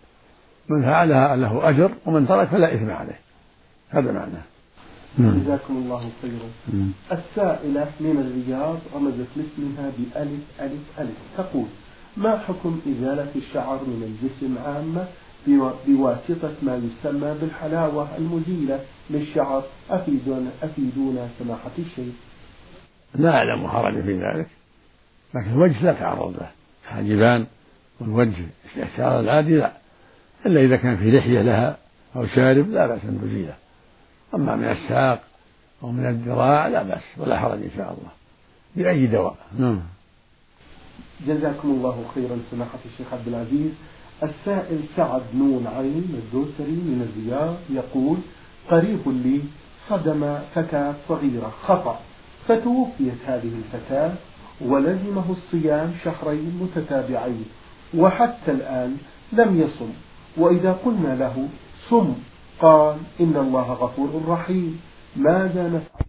من 0.68 0.83
فعلها 0.83 1.37
له 1.37 1.68
أجر 1.68 1.90
ومن 2.07 2.28
ترك 2.28 2.48
فلا 2.48 2.74
إثم 2.74 2.90
عليه. 2.90 3.18
هذا 3.90 4.12
معناه. 4.12 4.42
نعم. 5.18 5.40
جزاكم 5.40 5.76
الله 5.76 6.11
خيرا. 6.22 6.48
نعم. 6.72 6.90
السائلة 7.12 7.90
من 8.00 8.16
الرياض 8.20 8.78
رمزت 8.94 9.28
لاسمها 9.37 9.92
بألف 9.98 10.42
ألف 10.61 11.00
ألف. 11.00 11.16
تقول 11.37 11.66
ما 12.16 12.38
حكم 12.38 12.80
إزالة 12.88 13.30
الشعر 13.37 13.80
من 13.85 14.02
الجسم 14.02 14.59
عامة 14.66 15.07
بواسطة 15.87 16.54
ما 16.62 16.76
يسمى 16.76 17.35
بالحلاوة 17.40 18.16
المزيلة 18.16 18.80
للشعر. 19.11 19.62
أفيدونا 19.90 20.50
أفيدونا 20.62 21.28
سماحة 21.38 21.70
الشيخ. 21.78 22.14
لا 23.14 23.30
أعلم 23.30 23.68
حرج 23.68 24.02
في 24.02 24.12
ذلك 24.12 24.48
لكن 25.35 25.50
الوجه 25.50 25.85
لا 25.85 25.92
تعرض 25.92 26.37
له. 26.40 26.50
حاجبان 26.87 27.46
والوجه 28.00 28.46
الشعر 28.76 29.20
العادي 29.20 29.57
لا. 29.57 29.72
إلا 30.46 30.61
إذا 30.61 30.76
كان 30.76 30.96
في 30.96 31.11
لحية 31.11 31.42
لها 31.42 31.76
أو 32.16 32.26
شارب 32.26 32.70
لا 32.70 32.87
بأس 32.87 33.04
أن 33.04 33.20
تزيله. 33.22 33.54
أما 34.35 34.57
من 34.57 34.64
الساق 34.64 35.22
أو 35.83 35.92
من 35.92 36.07
الذراع 36.07 36.68
لا 36.68 36.83
بأس 36.83 37.02
ولا 37.16 37.38
حرج 37.40 37.62
إن 37.62 37.70
شاء 37.76 37.96
الله. 37.98 38.11
بأي 38.76 39.07
دواء. 39.07 39.37
نعم. 39.59 39.80
جزاكم 41.26 41.68
الله 41.70 42.04
خيرا 42.14 42.38
سماحة 42.50 42.78
الشيخ 42.85 43.12
عبد 43.12 43.28
العزيز. 43.28 43.72
السائل 44.22 44.81
سعد 44.96 45.22
نون 45.35 45.66
عين 45.66 46.22
الدوسري 46.24 46.72
من 46.72 47.09
الرياض 47.09 47.57
يقول 47.70 48.18
قريب 48.70 49.03
لي 49.07 49.40
صدم 49.88 50.38
فتاة 50.55 50.94
صغيرة 51.09 51.53
خطأ 51.62 52.00
فتوفيت 52.48 53.18
هذه 53.27 53.53
الفتاة 53.59 54.12
ولزمه 54.61 55.31
الصيام 55.31 55.94
شهرين 56.05 56.59
متتابعين 56.62 57.44
وحتى 57.94 58.50
الآن 58.50 58.96
لم 59.33 59.61
يصم 59.61 59.90
وإذا 60.37 60.72
قلنا 60.72 61.14
له 61.14 61.48
صم 61.90 62.14
قال 62.61 62.96
إن 63.20 63.37
الله 63.37 63.72
غفور 63.72 64.22
رحيم 64.29 64.81
ماذا 65.16 65.68
نفعل؟ 65.68 66.05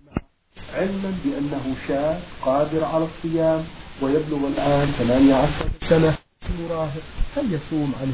علما 0.75 1.13
بأنه 1.25 1.75
شاب 1.87 2.19
قادر 2.41 2.83
على 2.83 3.05
الصيام 3.05 3.63
ويبلغ 4.01 4.47
الآن 4.47 4.87
18 4.87 5.69
سنة. 5.89 6.24
مراهق 6.69 7.03
هل 7.37 7.53
يصوم 7.53 7.93
عنه 8.01 8.13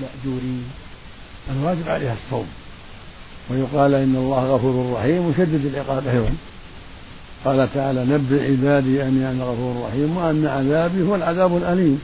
مأجورين 0.00 0.64
الواجب 1.50 1.88
عليها 1.88 2.12
الصوم. 2.12 2.46
ويقال 3.50 3.94
إن 3.94 4.16
الله 4.16 4.54
غفور 4.54 4.92
رحيم 4.92 5.26
وشدد 5.26 5.66
العقاب 5.66 6.06
أيضا 6.06 6.32
قال 7.44 7.74
تعالى 7.74 8.04
نبئ 8.04 8.50
عبادي 8.52 9.02
أني 9.02 9.30
أنا 9.30 9.44
غفور 9.44 9.86
رحيم 9.86 10.16
وأن 10.16 10.46
عذابي 10.46 11.02
هو 11.02 11.14
العذاب 11.14 11.56
الأليم. 11.56 12.02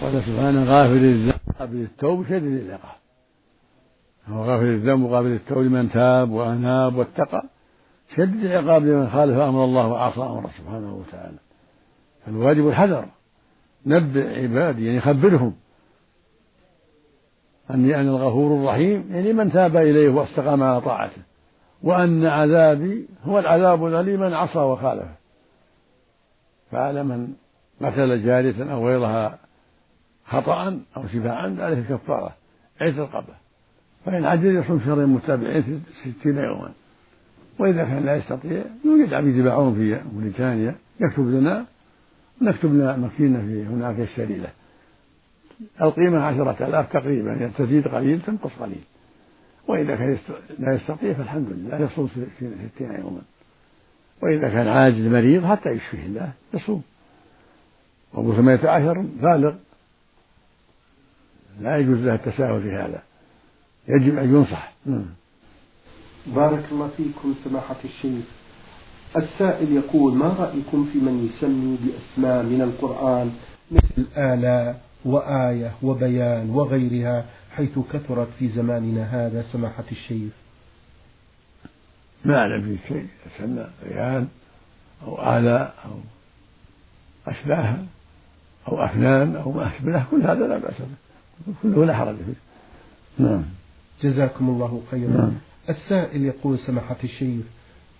قال 0.00 0.22
سبحانه 0.26 0.64
غافر 0.64 0.92
الذنب 0.92 1.34
قابل 1.58 1.76
التوب 1.76 2.26
شديد 2.28 2.42
العقاب. 2.42 2.96
هو 4.28 4.44
غافر 4.44 4.64
الذنب 4.64 5.02
وقابل 5.02 5.32
التوب 5.32 5.58
لمن 5.58 5.90
تاب 5.90 6.30
وأناب 6.30 6.96
واتقى. 6.96 7.44
شدد 8.16 8.44
العقاب 8.44 8.86
لمن 8.86 9.10
خالف 9.10 9.38
أمر 9.38 9.64
الله 9.64 9.86
وعصى 9.86 10.20
أمره 10.20 10.50
سبحانه 10.58 10.94
وتعالى. 10.94 11.38
فالواجب 12.26 12.68
الحذر. 12.68 13.04
نبئ 13.86 14.42
عبادي 14.42 14.86
يعني 14.86 15.00
خبرهم. 15.00 15.54
أني 17.70 18.00
أنا 18.00 18.10
الغفور 18.10 18.56
الرحيم 18.56 19.08
يعني 19.10 19.32
من 19.32 19.52
تاب 19.52 19.76
إليه 19.76 20.08
واستقام 20.08 20.62
على 20.62 20.80
طاعته. 20.80 21.22
وأن 21.82 22.26
عذابي 22.26 23.08
هو 23.24 23.38
العذاب 23.38 23.86
الأليم 23.86 24.20
من 24.20 24.32
عصى 24.34 24.58
وخالفه 24.58 25.14
فعلى 26.70 27.04
من 27.04 27.32
قتل 27.82 28.24
جارية 28.24 28.72
أو 28.72 28.88
غيرها 28.88 29.38
خطأ 30.26 30.80
أو 30.96 31.06
شفاعا 31.06 31.56
عليه 31.58 31.82
كفارة 31.82 32.32
عيد 32.80 32.98
الرقبة 32.98 33.34
فإن 34.04 34.24
عجز 34.24 34.44
يصوم 34.44 34.80
شهرين 34.80 35.06
متابعين 35.06 35.84
ستين 36.02 36.36
يوما. 36.36 36.72
وإذا 37.58 37.84
كان 37.84 38.04
لا 38.06 38.16
يستطيع 38.16 38.64
يوجد 38.84 39.12
عبيد 39.12 39.36
يباعون 39.36 39.74
في 39.74 40.00
موريتانيا 40.14 40.74
يكتب 41.00 41.26
لنا 41.28 41.66
نكتب 42.40 42.74
لنا 42.74 42.96
مكينة 42.96 43.40
في 43.40 43.66
هناك 43.66 44.00
الشريلة 44.00 44.48
القيمة 45.82 46.20
عشرة 46.22 46.66
آلاف 46.66 46.92
تقريبا 46.92 47.32
يعني 47.32 47.50
تزيد 47.58 47.88
قليل 47.88 48.20
تنقص 48.20 48.50
قليل. 48.60 48.82
وإذا 49.68 49.96
كان 49.96 50.18
لا 50.58 50.74
يستطيع 50.74 51.12
فالحمد 51.12 51.48
لله 51.50 51.78
يصوم 51.78 52.08
ستين 52.08 52.92
يوما. 52.92 53.22
وإذا 54.22 54.48
كان 54.48 54.68
عاجز 54.68 55.06
مريض 55.06 55.44
حتى 55.46 55.70
يشفيه 55.70 56.06
الله 56.06 56.32
يصوم. 56.54 56.82
وأبو 58.12 58.34
ثمانية 58.34 58.68
عشر 58.68 59.00
بالغ. 59.00 59.54
لا 61.60 61.76
يجوز 61.76 61.98
له 61.98 62.14
التساهل 62.14 62.62
في 62.62 62.72
هذا. 62.72 63.02
يجب 63.88 64.18
أن 64.18 64.34
ينصح. 64.34 64.72
بارك 66.26 66.64
الله 66.72 66.88
فيكم 66.88 67.34
سماحة 67.44 67.76
الشيخ. 67.84 68.24
السائل 69.16 69.72
يقول 69.72 70.14
ما 70.14 70.28
رأيكم 70.28 70.88
في 70.92 70.98
من 70.98 71.26
يسمي 71.26 71.78
بأسماء 71.82 72.42
من 72.42 72.62
القرآن 72.62 73.32
مثل 73.70 74.06
آلاء 74.16 74.80
وآية 75.04 75.72
وبيان 75.82 76.50
وغيرها 76.50 77.24
حيث 77.50 77.78
كثرت 77.92 78.28
في 78.38 78.48
زماننا 78.48 79.04
هذا؟ 79.04 79.44
سماحة 79.52 79.84
الشيخ. 79.92 80.32
ما 82.24 82.36
أعلم 82.36 82.62
في 82.62 82.88
شيء 82.88 83.06
يسمى 83.26 83.66
بيان 83.84 84.28
أو 85.02 85.38
آلاء 85.38 85.74
أو 85.84 85.90
أشباهها 87.26 87.84
أو 88.68 88.84
أفنان 88.84 89.36
أو 89.36 89.52
ما 89.52 89.68
أشبه 89.68 90.04
كل 90.10 90.22
هذا 90.22 90.46
لا 90.46 90.58
بأس 90.58 90.74
به. 90.78 91.52
كله 91.62 91.84
لا 91.84 91.96
حرج 91.96 92.16
فيه. 92.16 93.24
نعم. 93.24 93.42
جزاكم 94.02 94.48
الله 94.48 94.82
خيرا. 94.90 95.10
نعم. 95.10 95.32
السائل 95.68 96.24
يقول 96.24 96.58
سماحة 96.58 96.96
الشيخ 97.04 97.44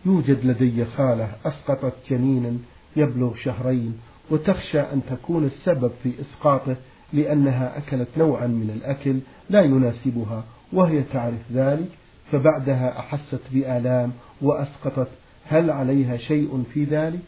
يوجد 0.06 0.44
لدي 0.44 0.84
خالة 0.84 1.32
أسقطت 1.44 1.94
جنينا 2.10 2.58
يبلغ 2.96 3.34
شهرين 3.34 3.98
وتخشى 4.30 4.80
أن 4.80 5.02
تكون 5.10 5.44
السبب 5.44 5.90
في 6.02 6.12
إسقاطه 6.20 6.76
لأنها 7.12 7.78
أكلت 7.78 8.08
نوعا 8.16 8.46
من 8.46 8.70
الأكل 8.70 9.20
لا 9.50 9.60
يناسبها 9.62 10.44
وهي 10.72 11.02
تعرف 11.02 11.52
ذلك 11.52 11.88
فبعدها 12.32 12.98
أحست 12.98 13.40
بآلام 13.52 14.12
وأسقطت. 14.42 15.08
هل 15.44 15.70
عليها 15.70 16.16
شيء 16.16 16.64
في 16.74 16.84
ذلك؟ 16.84 17.24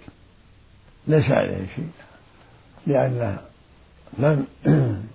ليس 1.07 1.31
عليها 1.31 1.67
شيء 1.77 1.91
لأنها 2.87 3.43
لم 4.19 4.47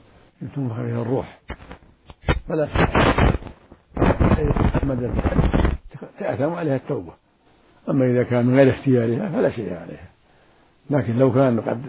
يتم 0.42 0.70
فيها 0.70 1.02
الروح. 1.02 1.40
فلا 2.48 2.68
تأثم 6.20 6.52
عليها 6.54 6.76
التوبة. 6.76 7.14
أما 7.90 8.06
إذا 8.06 8.24
كان 8.24 8.46
من 8.46 8.56
غير 8.56 8.70
اختيارها 8.70 9.30
فلا 9.30 9.50
شيء 9.50 9.74
عليها. 9.74 10.10
لكن 10.90 11.18
لو 11.18 11.34
كان 11.34 11.62
قد 11.62 11.82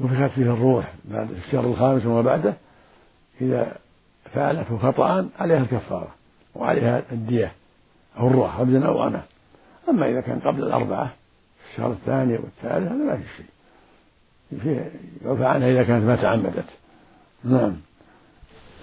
نفخت 0.00 0.34
فيه 0.34 0.42
الروح 0.42 0.92
بعد 1.04 1.30
الشهر 1.30 1.64
الخامس 1.64 2.06
وما 2.06 2.22
بعده 2.22 2.54
إذا 3.40 3.76
فعلته 4.34 4.78
خطأ 4.78 5.28
عليها 5.38 5.58
الكفارة 5.58 6.14
وعليها 6.54 7.02
الدية 7.12 7.52
أو 8.18 8.28
الروح 8.28 8.60
عبدا 8.60 8.86
أو 8.86 9.08
أنا 9.08 9.22
أما 9.88 10.08
إذا 10.08 10.20
كان 10.20 10.40
قبل 10.40 10.62
الأربعة 10.62 11.12
الشهر 11.70 11.92
الثاني 11.92 12.32
والثالث 12.32 12.92
هذا 12.92 13.04
ما 13.04 13.16
في 13.16 13.22
شيء. 13.36 13.46
يعفى 15.24 15.44
عنها 15.44 15.70
إذا 15.70 15.82
كانت 15.82 16.04
ما 16.04 16.16
تعمدت. 16.16 16.64
نعم. 17.44 17.76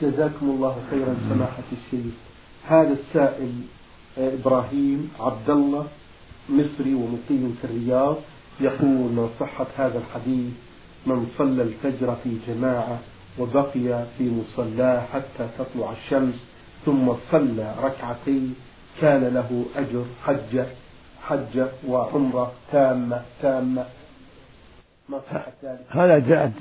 جزاكم 0.01 0.49
الله 0.49 0.75
خيرا 0.89 1.15
سماحة 1.29 1.63
الشيخ. 1.71 2.13
هذا 2.67 2.93
السائل 2.93 3.51
إبراهيم 4.17 5.11
عبد 5.19 5.49
الله 5.49 5.87
مصري 6.49 6.93
ومقيم 6.93 7.57
في 7.61 7.67
الرياض 7.67 8.15
يقول 8.59 9.11
من 9.11 9.29
صحة 9.39 9.67
هذا 9.77 9.97
الحديث 9.97 10.53
من 11.05 11.27
صلى 11.37 11.63
الفجر 11.63 12.15
في 12.23 12.37
جماعة 12.47 12.99
وبقي 13.39 14.05
في 14.17 14.31
مصلاه 14.31 15.05
حتى 15.13 15.47
تطلع 15.57 15.91
الشمس 15.91 16.35
ثم 16.85 17.13
صلى 17.31 17.75
ركعتين 17.83 18.55
كان 19.01 19.23
له 19.33 19.65
أجر 19.75 20.05
حجة 20.23 20.65
حجة 21.21 21.67
وعمرة 21.87 22.51
تامة 22.71 23.21
تامة. 23.41 23.85
ما 25.09 25.21
صحة 25.31 25.51
ذلك؟ 25.63 25.85
هذا 25.89 26.19
جاء 26.19 26.51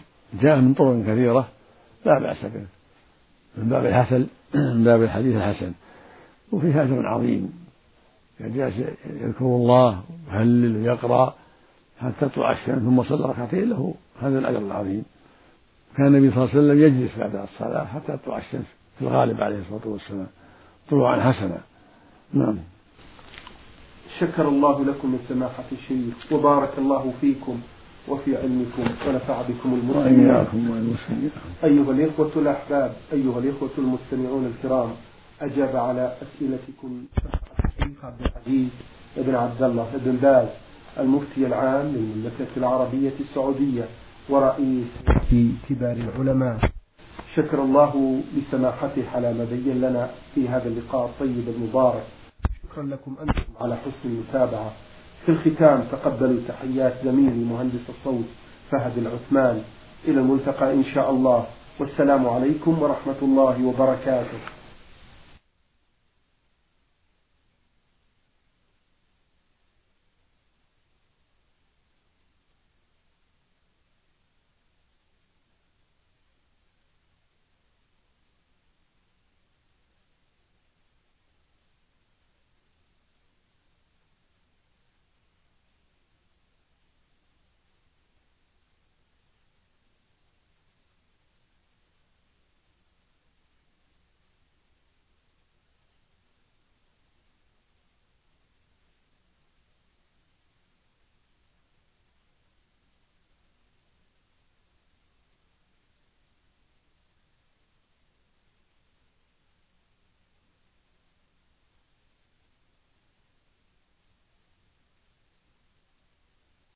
جاء 0.43 0.57
من 0.57 0.75
طرق 0.75 1.03
كثيرة 1.03 1.49
لا 2.05 2.19
بأس 2.19 2.45
به 2.45 2.67
من 3.57 3.69
باب 3.69 3.87
الحسن 3.87 4.27
من 4.55 4.85
باب 4.85 5.03
الحديث 5.03 5.37
الحسن. 5.37 5.73
وفيه 6.53 6.83
أجر 6.83 7.07
عظيم. 7.07 7.53
جالس 8.41 8.75
يذكر 9.07 9.45
الله 9.45 10.01
ويهلل 10.29 10.77
ويقرأ 10.77 11.35
حتى 12.01 12.29
تطلع 12.29 12.53
الشمس 12.53 12.79
ثم 12.79 13.03
صلى 13.03 13.27
ركعتين 13.27 13.69
له؟ 13.71 13.95
هذا 14.21 14.39
الأجر 14.39 14.59
العظيم. 14.59 15.05
كان 15.97 16.07
النبي 16.07 16.31
صلى 16.31 16.45
الله 16.45 16.55
عليه 16.55 16.61
وسلم 16.61 16.79
يجلس 16.83 17.19
بعد 17.19 17.37
الصلاة 17.37 17.85
حتى 17.85 18.17
تطلع 18.17 18.39
الشمس 18.39 18.67
في 18.99 19.03
الغالب 19.03 19.41
عليه 19.41 19.59
الصلاة 19.59 19.93
والسلام. 19.93 20.27
طلوعا 20.91 21.33
حسنا. 21.33 21.61
نعم. 22.33 22.59
شكر 24.19 24.49
الله 24.49 24.85
لكم 24.85 25.13
من 25.13 25.19
سماحة 25.29 25.65
الشيخ 25.73 26.33
وبارك 26.33 26.71
الله 26.79 27.13
فيكم 27.21 27.61
وفي 28.09 28.37
علمكم 28.37 28.83
ونفع 29.09 29.43
بكم 29.43 29.75
المسلمين. 29.75 30.31
والمسلمين 30.31 31.31
أيها 31.65 31.91
الإخوة 31.93 32.33
الأحباب 32.37 32.93
أيها 33.13 33.39
الإخوة 33.39 33.71
المستمعون 33.79 34.47
الكرام 34.47 34.91
أجاب 35.41 35.77
على 35.77 36.13
أسئلتكم 36.23 37.05
الشيخ 37.67 38.05
عبد 38.05 38.21
العزيز 38.21 38.71
بن 39.17 39.35
عبد 39.35 39.63
الله 39.63 39.91
بن 40.05 40.17
باز 40.17 40.49
المفتي 40.99 41.47
العام 41.47 41.87
للمملكة 41.87 42.47
العربية 42.57 43.13
السعودية 43.21 43.85
ورئيس 44.29 44.87
في 45.31 45.53
كبار 45.69 45.97
العلماء. 45.97 46.59
شكر 47.37 47.63
الله 47.63 48.23
لسماحته 48.37 49.05
على 49.15 49.35
ما 49.35 49.45
بين 49.45 49.81
لنا 49.81 50.11
في 50.35 50.49
هذا 50.49 50.69
اللقاء 50.69 51.07
الطيب 51.07 51.49
المبارك. 51.49 52.05
شكرا 52.63 52.83
لكم 52.83 53.17
أنتم 53.21 53.53
على 53.61 53.77
حسن 53.77 54.05
المتابعة. 54.05 54.73
في 55.27 55.33
الختام 55.33 55.85
تقبلوا 55.93 56.41
تحيات 56.49 56.95
زميلي 57.05 57.45
مهندس 57.45 57.91
الصوت 57.91 58.25
فهد 58.71 58.99
العثمان. 58.99 59.63
إلى 60.09 60.21
الملتقى 60.21 60.73
إن 60.75 60.85
شاء 60.85 61.11
الله. 61.11 61.47
والسلام 61.81 62.29
عليكم 62.29 62.83
ورحمة 62.83 63.17
الله 63.23 63.67
وبركاته. 63.67 64.58